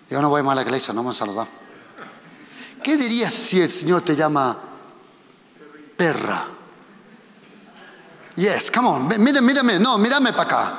[0.09, 1.49] Yo no voy más a la iglesia, no me han saludado.
[2.81, 4.57] ¿Qué dirías si el Señor te llama
[5.97, 6.45] perra.
[8.37, 10.79] Yes, come on, mírame, mírame, no, mírame para acá.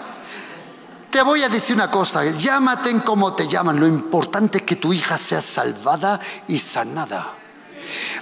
[1.23, 5.17] Voy a decir una cosa, llámate como te llaman, lo importante es que tu hija
[5.17, 7.33] sea salvada y sanada.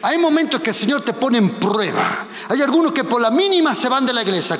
[0.01, 2.27] Hay momentos que el Señor te pone en prueba.
[2.49, 4.59] Hay algunos que por la mínima se van de la iglesia.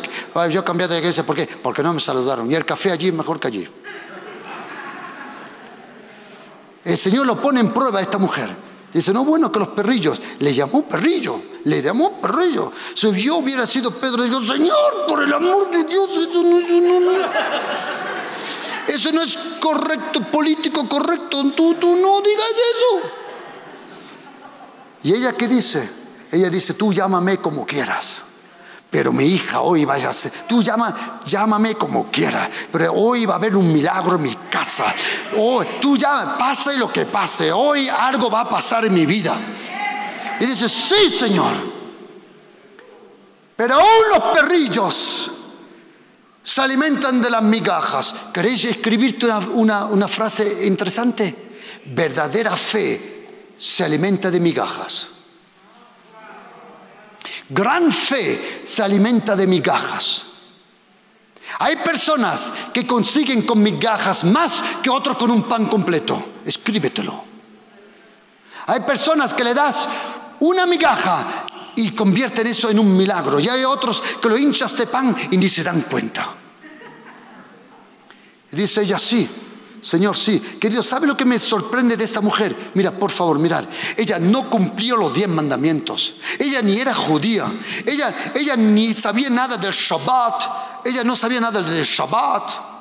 [0.50, 1.38] yo he cambiado de iglesia, ¿por?
[1.62, 2.50] Porque no me saludaron.
[2.52, 3.68] Y el café allí es mejor que allí.
[6.84, 8.50] El Señor lo pone en prueba a esta mujer.
[8.94, 10.22] Dice, no, bueno, que los perrillos.
[10.40, 12.72] Le llamó perrillo, le llamó perrillo.
[12.96, 16.82] Si yo hubiera sido Pedro, digo, Señor, por el amor de Dios, eso no, eso
[16.82, 17.00] no,
[18.88, 21.44] Eso no es correcto, político correcto.
[21.56, 23.12] Tú, tú no digas eso.
[25.04, 25.90] ¿Y ella qué dice?
[26.32, 28.22] Ella dice, tú llámame como quieras.
[28.90, 33.38] Pero mi hija hoy vaya a tú llama, llámame como quieras, pero hoy va a
[33.38, 34.94] haber un milagro en mi casa.
[35.38, 39.38] Hoy, tú ya pase lo que pase, hoy algo va a pasar en mi vida.
[40.40, 41.52] Y dice, sí, Señor.
[43.56, 45.32] Pero aún los perrillos
[46.46, 48.14] se alimentan de las migajas.
[48.32, 51.36] ¿Queréis escribirte una, una frase interesante?
[51.86, 55.08] Verdadera fe se alimenta de migajas.
[57.50, 60.26] Gran fe se alimenta de migajas.
[61.60, 66.34] Hay personas que consiguen con migajas más que otros con un pan completo.
[66.46, 67.24] Escríbetelo.
[68.68, 69.90] Hay personas que le das
[70.42, 73.40] una migaja y convierten eso en un milagro.
[73.40, 76.36] Y hay otros que lo hinchas de pan y ni se dan cuenta.
[78.52, 79.30] dice ella, sí,
[79.86, 80.40] Señor, sí.
[80.40, 82.72] Querido, ¿sabe lo que me sorprende de esta mujer?
[82.74, 83.70] Mira, por favor, mirar.
[83.96, 86.16] Ella no cumplió los diez mandamientos.
[86.40, 87.46] Ella ni era judía.
[87.86, 90.86] Ella, ella ni sabía nada del Shabbat.
[90.86, 92.75] Ella no sabía nada del Shabbat.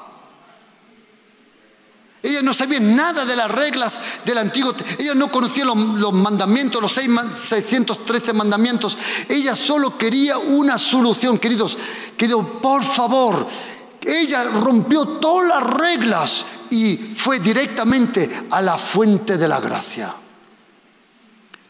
[2.25, 4.75] Ella no sabía nada de las reglas del antiguo.
[4.99, 5.77] Ella no conocía los,
[6.15, 8.97] mandamientos, los 613 mandamientos.
[9.29, 11.77] Ella solo quería una solución, queridos.
[12.17, 13.47] Querido, por favor,
[14.01, 20.15] ella rompió todas las reglas y fue directamente a la fuente de la gracia.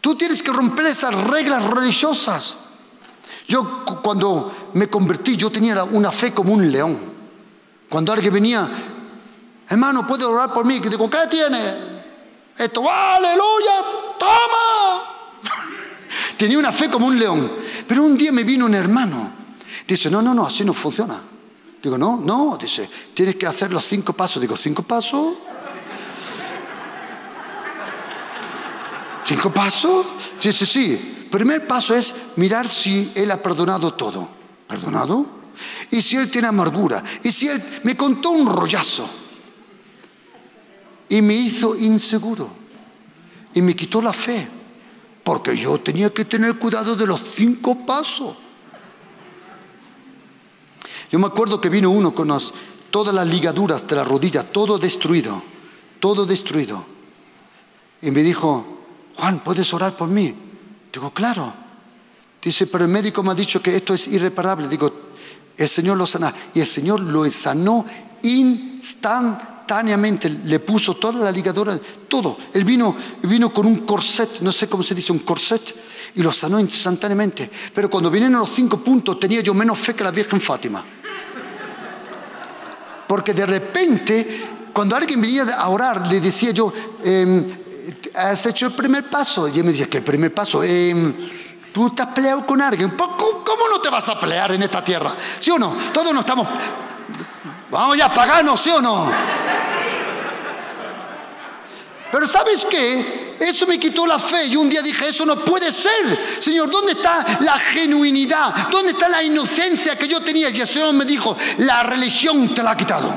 [0.00, 2.56] Tú tienes que romper esas reglas religiosas.
[3.48, 7.12] Yo cuando me convertí, yo tenía una fe como un león.
[7.88, 8.70] Cuando alguien venía,
[9.68, 10.80] hermano, ¿puede orar por mí?
[10.80, 11.94] Digo, ¿qué tiene?
[12.56, 13.84] Esto, aleluya,
[14.18, 15.02] toma.
[16.36, 17.52] tenía una fe como un león.
[17.86, 19.32] Pero un día me vino un hermano.
[19.86, 21.20] Dice, no, no, no, así no funciona.
[21.82, 24.40] Digo, no, no, dice, tienes que hacer los cinco pasos.
[24.40, 25.34] Digo, ¿cinco pasos?
[29.24, 30.06] ¿Cinco pasos?
[30.42, 31.26] Dice, sí.
[31.30, 34.28] Primer paso es mirar si Él ha perdonado todo.
[34.68, 35.26] ¿Perdonado?
[35.90, 37.02] Y si Él tiene amargura.
[37.22, 39.23] Y si Él me contó un rollazo.
[41.14, 42.50] Y me hizo inseguro.
[43.54, 44.48] Y me quitó la fe.
[45.22, 48.34] Porque yo tenía que tener cuidado de los cinco pasos.
[51.12, 52.36] Yo me acuerdo que vino uno con
[52.90, 55.40] todas las ligaduras de la rodilla, todo destruido,
[56.00, 56.84] todo destruido.
[58.02, 58.66] Y me dijo,
[59.14, 60.34] Juan, ¿puedes orar por mí?
[60.92, 61.54] Digo, claro.
[62.42, 64.66] Dice, pero el médico me ha dicho que esto es irreparable.
[64.66, 64.92] Digo,
[65.56, 66.34] el Señor lo sana.
[66.52, 67.86] Y el Señor lo sanó
[68.20, 69.53] instantáneamente.
[70.44, 72.36] Le puso toda la ligadura, todo.
[72.52, 75.74] Él vino, vino con un corset, no sé cómo se dice, un corset,
[76.14, 77.50] y lo sanó instantáneamente.
[77.72, 80.84] Pero cuando vinieron los cinco puntos, tenía yo menos fe que la Virgen Fátima.
[83.06, 84.40] Porque de repente,
[84.72, 87.46] cuando alguien venía a orar, le decía yo, em,
[88.16, 89.48] ¿has hecho el primer paso?
[89.48, 90.62] Y él me decía, ¿qué primer paso?
[90.62, 91.14] Em,
[91.72, 92.90] tú estás peleado con alguien.
[92.90, 95.14] ¿Cómo no te vas a pelear en esta tierra?
[95.40, 95.74] ¿Sí o no?
[95.92, 96.48] Todos no estamos...
[97.70, 99.33] Vamos ya, paganos, ¿sí o no?
[102.14, 103.34] Pero ¿sabes qué?
[103.40, 106.38] Eso me quitó la fe y un día dije, eso no puede ser.
[106.38, 108.68] Señor, ¿dónde está la genuinidad?
[108.70, 110.48] ¿Dónde está la inocencia que yo tenía?
[110.48, 113.12] Y el Señor me dijo, la religión te la ha quitado.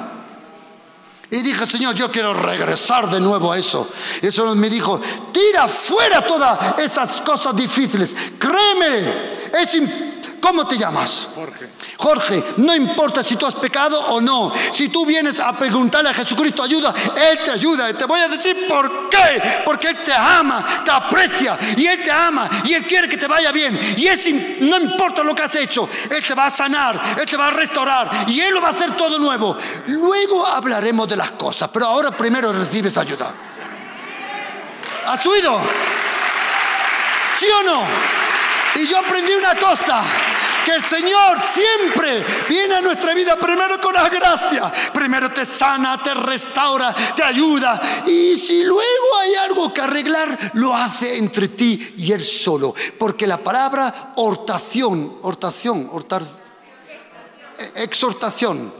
[1.29, 3.87] Y dije, Señor, yo quiero regresar de nuevo a eso.
[4.19, 4.99] Y el Señor me dijo,
[5.31, 8.15] tira fuera todas esas cosas difíciles.
[8.39, 9.13] Créeme,
[9.61, 10.06] es imposible
[10.39, 11.27] ¿Cómo te llamas?
[11.33, 11.69] Jorge.
[11.97, 14.51] Jorge, no importa si tú has pecado o no.
[14.71, 17.91] Si tú vienes a preguntarle a Jesucristo ayuda, Él te ayuda.
[17.93, 19.61] Te voy a decir por qué.
[19.65, 23.27] Porque Él te ama, te aprecia y Él te ama y Él quiere que te
[23.27, 23.79] vaya bien.
[23.97, 24.31] Y es,
[24.61, 27.51] no importa lo que has hecho, Él te va a sanar, Él te va a
[27.51, 29.55] restaurar y Él lo va a hacer todo nuevo.
[29.87, 33.33] Luego hablaremos de las cosas, pero ahora primero recibes ayuda.
[35.07, 35.59] ¿Has oído?
[37.37, 38.16] ¿Sí o no?
[38.75, 40.03] Y yo aprendí una cosa,
[40.65, 44.71] que el Señor siempre viene a nuestra vida primero con la gracia.
[44.93, 48.03] Primero te sana, te restaura, te ayuda.
[48.05, 52.73] Y si luego hay algo que arreglar, lo hace entre ti y Él solo.
[52.99, 55.89] Porque la palabra hortación, hortación,
[57.75, 58.73] exhortación,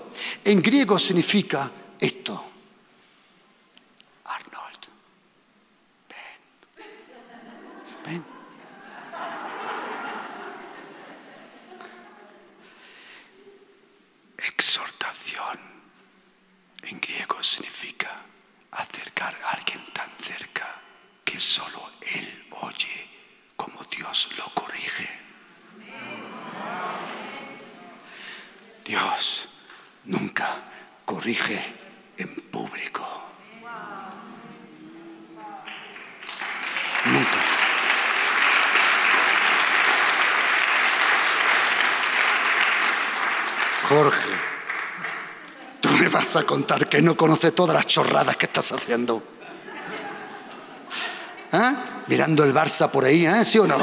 [0.44, 2.47] en griego significa esto.
[14.48, 15.60] Exhortación
[16.84, 18.24] en griego significa
[18.72, 20.82] acercar a alguien tan cerca
[21.26, 23.10] que solo él oye
[23.58, 25.10] como Dios lo corrige.
[28.86, 29.50] Dios
[30.06, 30.64] nunca
[31.04, 31.62] corrige
[32.18, 33.06] en público.
[37.06, 37.58] Nunca.
[43.88, 44.32] Jorge,
[45.80, 49.24] tú me vas a contar que no conoces todas las chorradas que estás haciendo.
[51.54, 51.76] ¿Eh?
[52.08, 53.46] Mirando el Barça por ahí, ¿eh?
[53.46, 53.78] ¿Sí o no?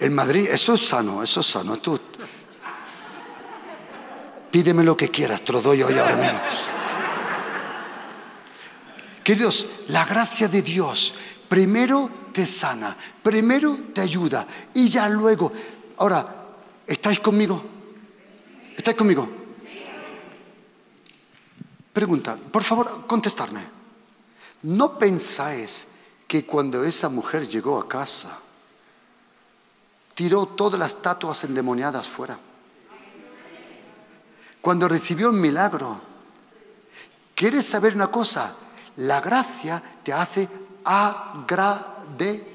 [0.00, 1.76] El Madrid, eso es sano, eso es sano.
[1.78, 2.00] Tú,
[4.50, 6.40] pídeme lo que quieras, te lo doy hoy ahora mismo.
[9.22, 11.14] Queridos, la gracia de Dios
[11.48, 15.52] primero te sana, primero te ayuda y ya luego.
[15.98, 16.37] Ahora,
[16.88, 17.62] ¿Estáis conmigo?
[18.74, 19.28] ¿Estáis conmigo?
[21.92, 23.60] Pregunta, por favor, contestarme.
[24.62, 25.86] ¿No pensáis
[26.26, 28.38] que cuando esa mujer llegó a casa,
[30.14, 32.38] tiró todas las estatuas endemoniadas fuera?
[34.62, 36.00] Cuando recibió un milagro,
[37.34, 38.56] ¿quieres saber una cosa?
[38.96, 40.48] La gracia te hace
[40.84, 42.48] agradecido.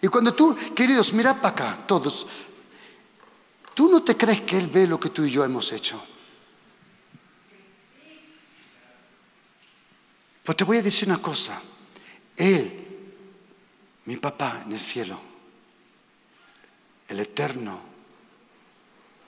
[0.00, 2.26] Y cuando tú, queridos, mira para acá, todos,
[3.74, 6.02] ¿tú no te crees que Él ve lo que tú y yo hemos hecho?
[10.44, 11.60] Pues te voy a decir una cosa.
[12.36, 12.86] Él,
[14.04, 15.20] mi papá en el cielo,
[17.08, 17.80] el eterno,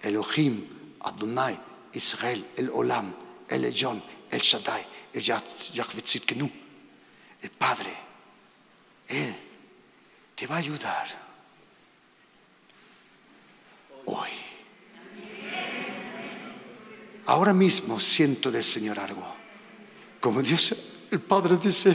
[0.00, 0.66] Elohim,
[1.00, 1.58] Adonai,
[1.92, 3.12] Israel, el Olam,
[3.48, 6.52] el Ejon, el Shaddai, el Yahweh
[7.42, 7.96] el Padre,
[9.08, 9.49] Él
[10.40, 11.06] te va a ayudar
[14.06, 14.30] hoy.
[17.26, 19.34] Ahora mismo siento del Señor algo.
[20.18, 20.74] Como Dios,
[21.10, 21.94] el Padre dice,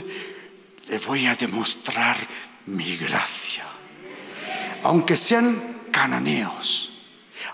[0.86, 2.16] le voy a demostrar
[2.66, 3.66] mi gracia.
[4.84, 6.92] Aunque sean cananeos,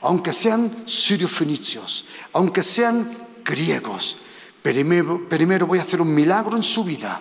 [0.02, 3.10] aunque sean sirio-fenicios, aunque sean
[3.42, 4.18] griegos,
[4.62, 7.18] primero, primero voy a hacer un milagro en su vida.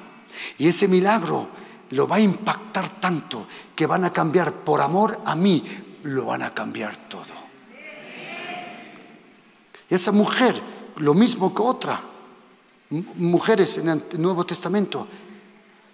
[0.57, 1.60] Y ese milagro
[1.91, 5.63] lo va a impactar tanto que van a cambiar por amor a mí,
[6.03, 7.41] lo van a cambiar todo.
[9.89, 10.61] Esa mujer,
[10.97, 12.01] lo mismo que otra,
[13.15, 15.07] mujeres en el Nuevo Testamento,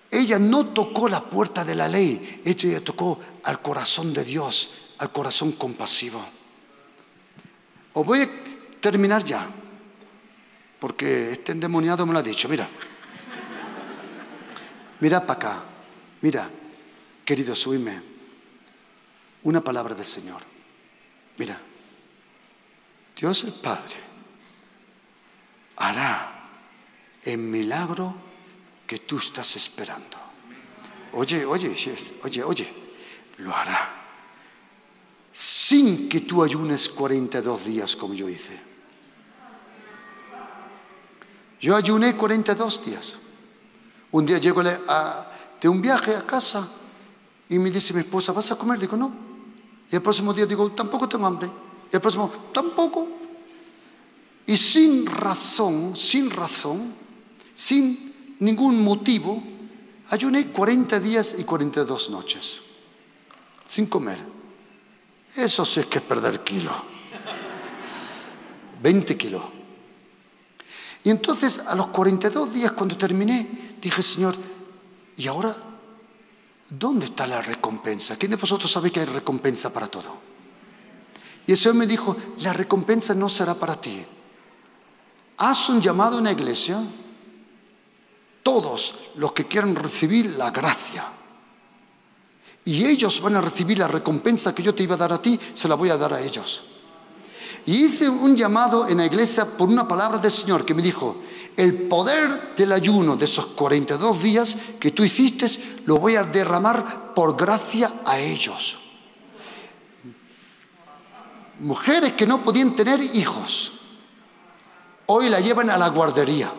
[0.10, 4.70] ella no tocó la puerta de la ley, ella tocó al corazón de Dios,
[5.00, 6.24] al corazón compasivo.
[7.93, 8.30] Os voy a
[8.80, 9.50] terminar ya,
[10.80, 12.70] porque este endemoniado me lo ha dicho, mira,
[15.00, 15.64] mira para acá.
[16.22, 16.49] Mira,
[17.24, 18.01] querido, subime
[19.43, 20.41] una palabra del Señor.
[21.38, 21.59] Mira,
[23.15, 23.95] Dios el Padre
[25.78, 26.49] hará
[27.24, 28.15] el milagro
[28.86, 30.18] que tú estás esperando.
[31.13, 31.76] Oye, oye,
[32.24, 32.74] oye, oye,
[33.38, 34.03] lo hará.
[35.32, 38.59] Sin que tú ayunes 42 días como yo hice.
[41.59, 43.20] Yo ayuné 42 días.
[44.11, 45.32] Un día llego a,
[45.62, 46.68] de un viaje a casa
[47.49, 48.80] y me dice mi esposa, ¿vas a comer?
[48.80, 49.14] Digo, no.
[49.89, 51.49] Y el próximo día digo, tampoco tengo hambre.
[51.91, 53.08] Y el próximo, tampoco.
[54.45, 56.93] Y sin razón, sin razón,
[57.53, 59.41] sin ningún motivo,
[60.10, 62.60] ayuné 40 días y 42 noches,
[63.66, 64.20] sin comer.
[65.36, 66.72] Eso sí es que es perder kilo.
[68.82, 69.43] 20 kilos.
[71.03, 74.38] Y entonces a los 42 días cuando terminé, dije, Señor,
[75.18, 75.55] ¿Y ahora
[76.70, 78.15] dónde está la recompensa?
[78.18, 80.22] ¿Quién de vosotros sabe que hay recompensa para todo?
[81.47, 84.05] Y el Señor me dijo, la recompensa no será para ti.
[85.38, 86.84] Haz un llamado en la iglesia,
[88.43, 91.05] todos los que quieran recibir la gracia.
[92.65, 95.39] Y ellos van a recibir la recompensa que yo te iba a dar a ti,
[95.53, 96.63] se la voy a dar a ellos.
[97.65, 101.18] Y hice un llamado en la iglesia por una palabra del Señor que me dijo,
[101.58, 105.49] el poder del ayuno de esos 42 días que tú hiciste,
[105.86, 108.78] lo voy a derramar por gracia a ellos.
[111.60, 113.74] Mujeres que no podían tener hijos,
[115.08, 116.51] hoy la llevan a la guardería.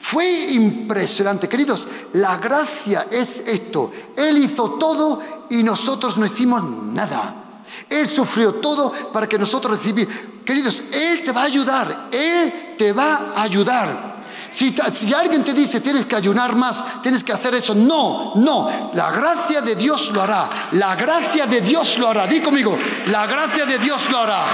[0.00, 1.86] Fue impresionante, queridos.
[2.14, 3.90] La gracia es esto.
[4.16, 5.20] Él hizo todo
[5.50, 7.62] y nosotros no hicimos nada.
[7.88, 10.14] Él sufrió todo para que nosotros recibimos.
[10.44, 12.08] Queridos, Él te va a ayudar.
[12.10, 14.12] Él te va a ayudar.
[14.52, 14.74] Si,
[15.14, 19.62] alguien te dice tienes que ayunar más, tienes que hacer eso, no, no, la gracia
[19.62, 23.78] de Dios lo hará, la gracia de Dios lo hará, di conmigo, la gracia de
[23.78, 24.44] Dios lo hará.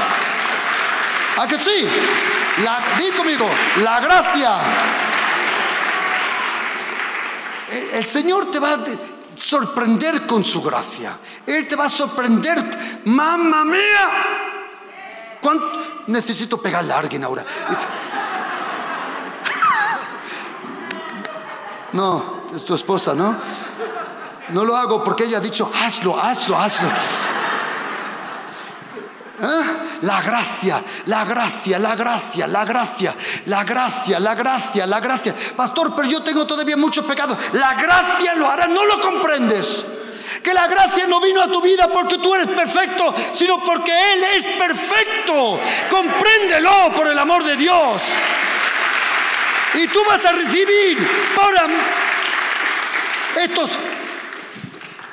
[1.39, 1.85] ¿A que sí?
[2.63, 3.49] La, di conmigo,
[3.83, 4.61] la gracia
[7.71, 8.79] el Señor te va a
[9.35, 11.19] sorprender con su gracia.
[11.47, 13.03] Él te va a sorprender.
[13.05, 14.48] Mamma mía.
[15.49, 15.81] ¿Cuánto?
[16.09, 17.43] Necesito pegarle a alguien ahora.
[21.93, 23.35] No, es tu esposa, ¿no?
[24.51, 26.89] No lo hago porque ella ha dicho, hazlo, hazlo, hazlo.
[29.41, 29.65] ¿Eh?
[30.03, 35.35] La gracia, la gracia, la gracia, la gracia, la gracia, la gracia, la gracia.
[35.57, 37.39] Pastor, pero yo tengo todavía muchos pecados.
[37.55, 39.87] La gracia lo hará, no lo comprendes.
[40.43, 44.25] Que la gracia no vino a tu vida porque tú eres perfecto, sino porque Él
[44.37, 45.61] es perfecto.
[45.91, 48.03] Compréndelo por el amor de Dios.
[49.75, 50.99] Y tú vas a recibir
[51.35, 51.55] por
[53.43, 53.71] estos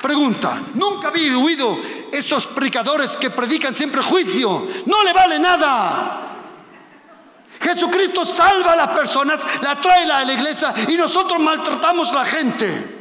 [0.06, 1.76] Pregunta, nunca había oído
[2.12, 4.68] esos predicadores que predican siempre juicio.
[4.84, 6.26] No le vale nada.
[7.60, 12.24] Jesucristo salva a las personas, la trae a la iglesia y nosotros maltratamos a la
[12.24, 12.95] gente.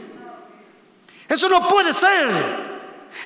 [1.27, 2.65] Eso no puede ser.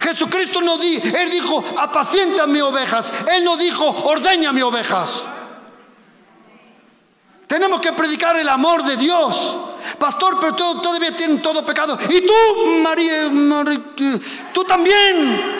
[0.02, 3.12] Jesucristo no dijo, Él dijo, apacienta mis ovejas.
[3.34, 5.28] Él no dijo, ordeña mis ovejas.
[7.48, 9.58] Tenemos que predicar el amor de Dios.
[9.98, 11.98] Pastor, pero todavía tienen todo pecado.
[12.10, 12.34] Y tú,
[12.84, 13.32] María,
[14.54, 15.59] tú también.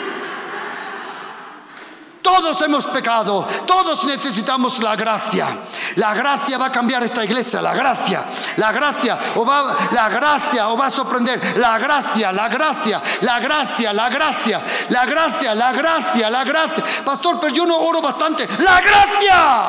[2.22, 5.58] Todos hemos pecado, todos necesitamos la gracia.
[5.96, 8.24] La gracia va a cambiar esta iglesia, la gracia,
[8.56, 13.38] la gracia, o va, la gracia, o va a sorprender, la gracia, la gracia, la
[13.40, 16.84] gracia, la gracia, la gracia, la gracia, la gracia.
[17.04, 19.68] Pastor, pero yo no oro bastante, la gracia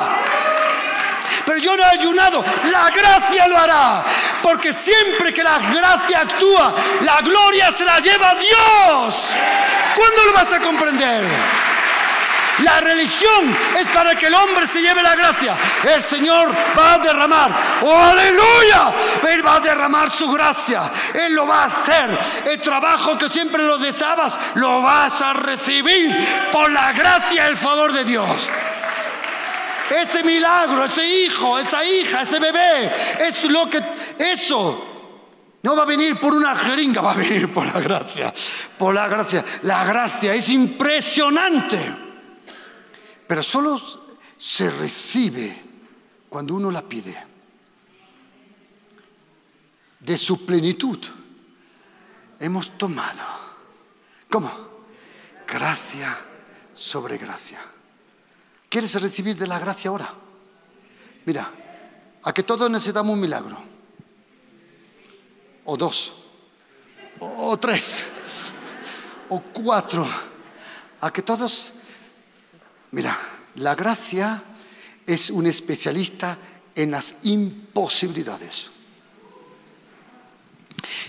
[1.45, 2.43] pero yo no he ayunado.
[2.72, 4.04] La gracia lo hará.
[4.41, 9.32] Porque siempre que la gracia actúa, la gloria se la lleva Dios.
[9.95, 11.26] ¿Cuándo lo vas a comprender?
[12.64, 15.55] La religión es para que el hombre se lleve la gracia.
[15.84, 17.51] El Señor va a derramar.
[17.82, 18.93] ¡Oh, aleluya!
[19.30, 20.91] Él va a derramar su gracia.
[21.14, 22.20] Él lo va a hacer.
[22.45, 26.16] El trabajo que siempre lo deseabas, lo vas a recibir
[26.51, 28.49] por la gracia y el favor de Dios.
[29.89, 33.82] Ese milagro, ese hijo, esa hija, ese bebé, es lo que
[34.18, 34.88] eso
[35.64, 38.34] no va a venir por una jeringa, va a venir por la gracia,
[38.78, 39.43] por la gracia.
[39.64, 42.11] La gracia es impresionante,
[43.32, 43.82] pero solo
[44.38, 45.57] se recibe
[46.27, 47.15] cuando uno la pide.
[50.01, 50.99] De su plenitud
[52.41, 53.23] hemos tomado.
[54.29, 54.51] ¿Cómo?
[55.47, 56.19] Gracia
[56.75, 57.61] sobre gracia.
[58.67, 60.13] ¿Quieres recibir de la gracia ahora?
[61.23, 61.49] Mira,
[62.23, 63.57] a que todos necesitamos un milagro.
[65.63, 66.11] O dos.
[67.19, 68.07] O, tres.
[69.29, 70.05] O cuatro.
[70.99, 71.75] A que todos...
[72.92, 73.18] Mira,
[73.56, 74.44] la gracia
[75.06, 76.38] es un especialista
[76.76, 78.70] en las imposibilidades.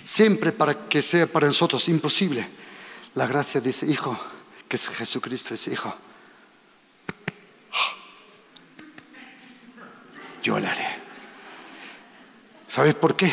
[0.04, 2.48] Siempre para que sea para nosotros imposible,
[3.14, 4.18] la gracia de ese Hijo,
[4.68, 5.94] que es Jesucristo, ese Hijo
[10.42, 11.02] yo le haré.
[12.68, 13.32] ¿Sabes por qué?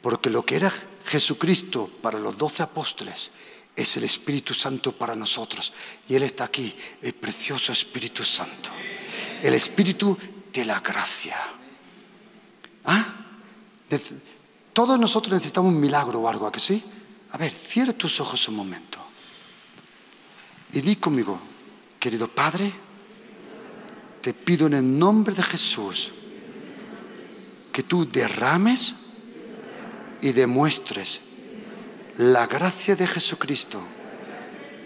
[0.00, 0.72] Porque lo que era
[1.06, 3.32] Jesucristo para los doce apóstoles
[3.78, 5.72] es el Espíritu Santo para nosotros.
[6.08, 8.70] Y Él está aquí, el precioso Espíritu Santo.
[9.40, 10.18] El Espíritu
[10.52, 11.36] de la gracia.
[12.84, 13.14] ¿Ah?
[14.72, 16.82] Todos nosotros necesitamos un milagro o algo, ¿a que sí?
[17.30, 18.98] A ver, cierra tus ojos un momento.
[20.72, 21.38] Y di conmigo,
[22.00, 22.72] querido Padre,
[24.20, 26.12] te pido en el nombre de Jesús
[27.72, 28.94] que tú derrames
[30.20, 31.20] y demuestres
[32.18, 33.80] la gracia de Jesucristo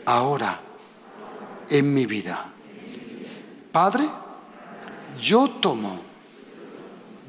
[0.05, 0.61] ahora
[1.71, 2.53] en mi vida.
[3.73, 4.05] Padre,
[5.19, 6.03] yo tomo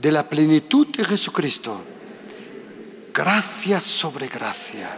[0.02, 1.82] de la plenitud de Jesucristo
[3.14, 4.90] gracia sobre gracia,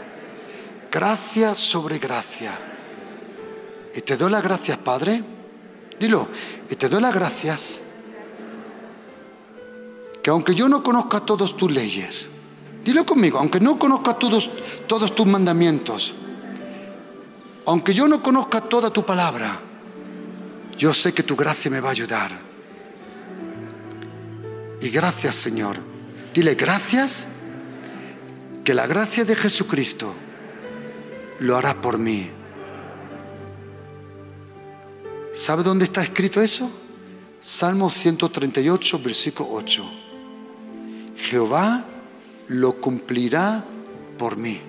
[0.92, 2.58] gracia sobre gracia.
[3.94, 5.24] Y te doy las gracias, Padre.
[6.00, 6.28] Dilo,
[6.68, 7.80] y te doy las gracias
[10.24, 12.28] que aunque yo no conozca todas tus leyes,
[12.86, 14.52] dilo conmigo, aunque no conozca todos,
[14.88, 16.14] todos tus mandamientos,
[17.66, 19.60] aunque yo no conozca toda tu palabra,
[20.78, 22.32] yo sé que tu gracia me va a ayudar.
[24.82, 25.78] Y gracias Señor.
[26.32, 27.26] Dile gracias
[28.64, 30.14] que la gracia de Jesucristo
[31.40, 32.30] lo hará por mí.
[35.34, 36.70] ¿Sabe dónde está escrito eso?
[37.42, 39.84] Salmo 138, versículo 8.
[41.16, 41.86] Jehová
[42.50, 43.64] lo cumplirá
[44.18, 44.60] por mí.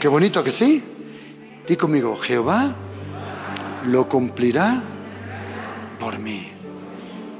[0.00, 0.82] Qué bonito que sí.
[1.66, 2.74] Di conmigo, Jehová
[3.86, 4.82] lo cumplirá
[5.98, 6.50] por mí.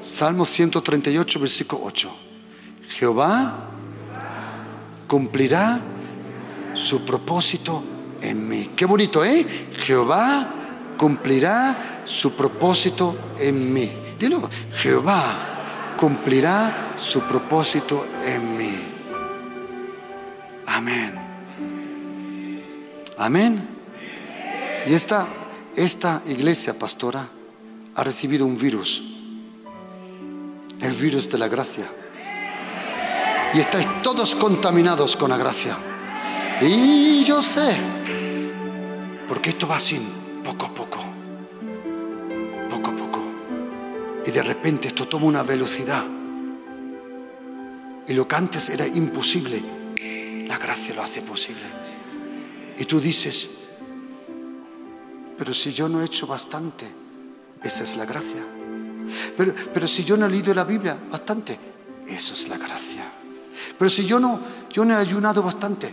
[0.01, 2.17] Salmo 138, versículo 8.
[2.99, 3.71] Jehová
[5.07, 5.81] cumplirá
[6.75, 7.83] su propósito
[8.21, 8.71] en mí.
[8.77, 9.47] Qué bonito, ¿eh?
[9.85, 10.49] Jehová
[10.97, 13.91] cumplirá su propósito en mí.
[14.19, 18.94] Dilo, Jehová cumplirá su propósito en mí.
[20.75, 21.15] Amén.
[23.17, 23.69] Amén.
[24.89, 25.29] Y esta,
[25.77, 27.29] esta iglesia pastora
[27.95, 29.01] ha recibido un virus,
[30.81, 31.89] el virus de la gracia.
[33.55, 35.79] Y estáis todos contaminados con la gracia.
[36.61, 37.77] Y yo sé,
[39.29, 40.05] porque esto va así,
[40.43, 40.99] poco a poco,
[42.69, 43.21] poco a poco.
[44.27, 46.05] Y de repente esto toma una velocidad.
[48.09, 49.84] Y lo que antes era imposible,
[50.55, 51.65] la gracia lo hace posible.
[52.79, 53.49] Y tú dices,
[55.37, 56.87] pero si yo no he hecho bastante,
[57.61, 58.47] esa es la gracia.
[59.37, 61.59] Pero, pero si yo no he leído la Biblia bastante,
[62.07, 63.05] eso es la gracia.
[63.77, 64.41] Pero si yo no,
[64.71, 65.93] yo no he ayunado bastante,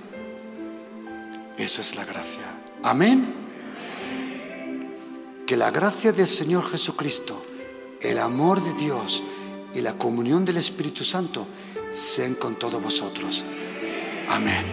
[1.57, 2.45] eso es la gracia.
[2.83, 3.33] Amén.
[5.47, 7.43] Que la gracia del Señor Jesucristo,
[7.99, 9.23] el amor de Dios
[9.73, 11.47] y la comunión del Espíritu Santo
[11.93, 13.43] sean con todos vosotros.
[14.31, 14.63] Amen.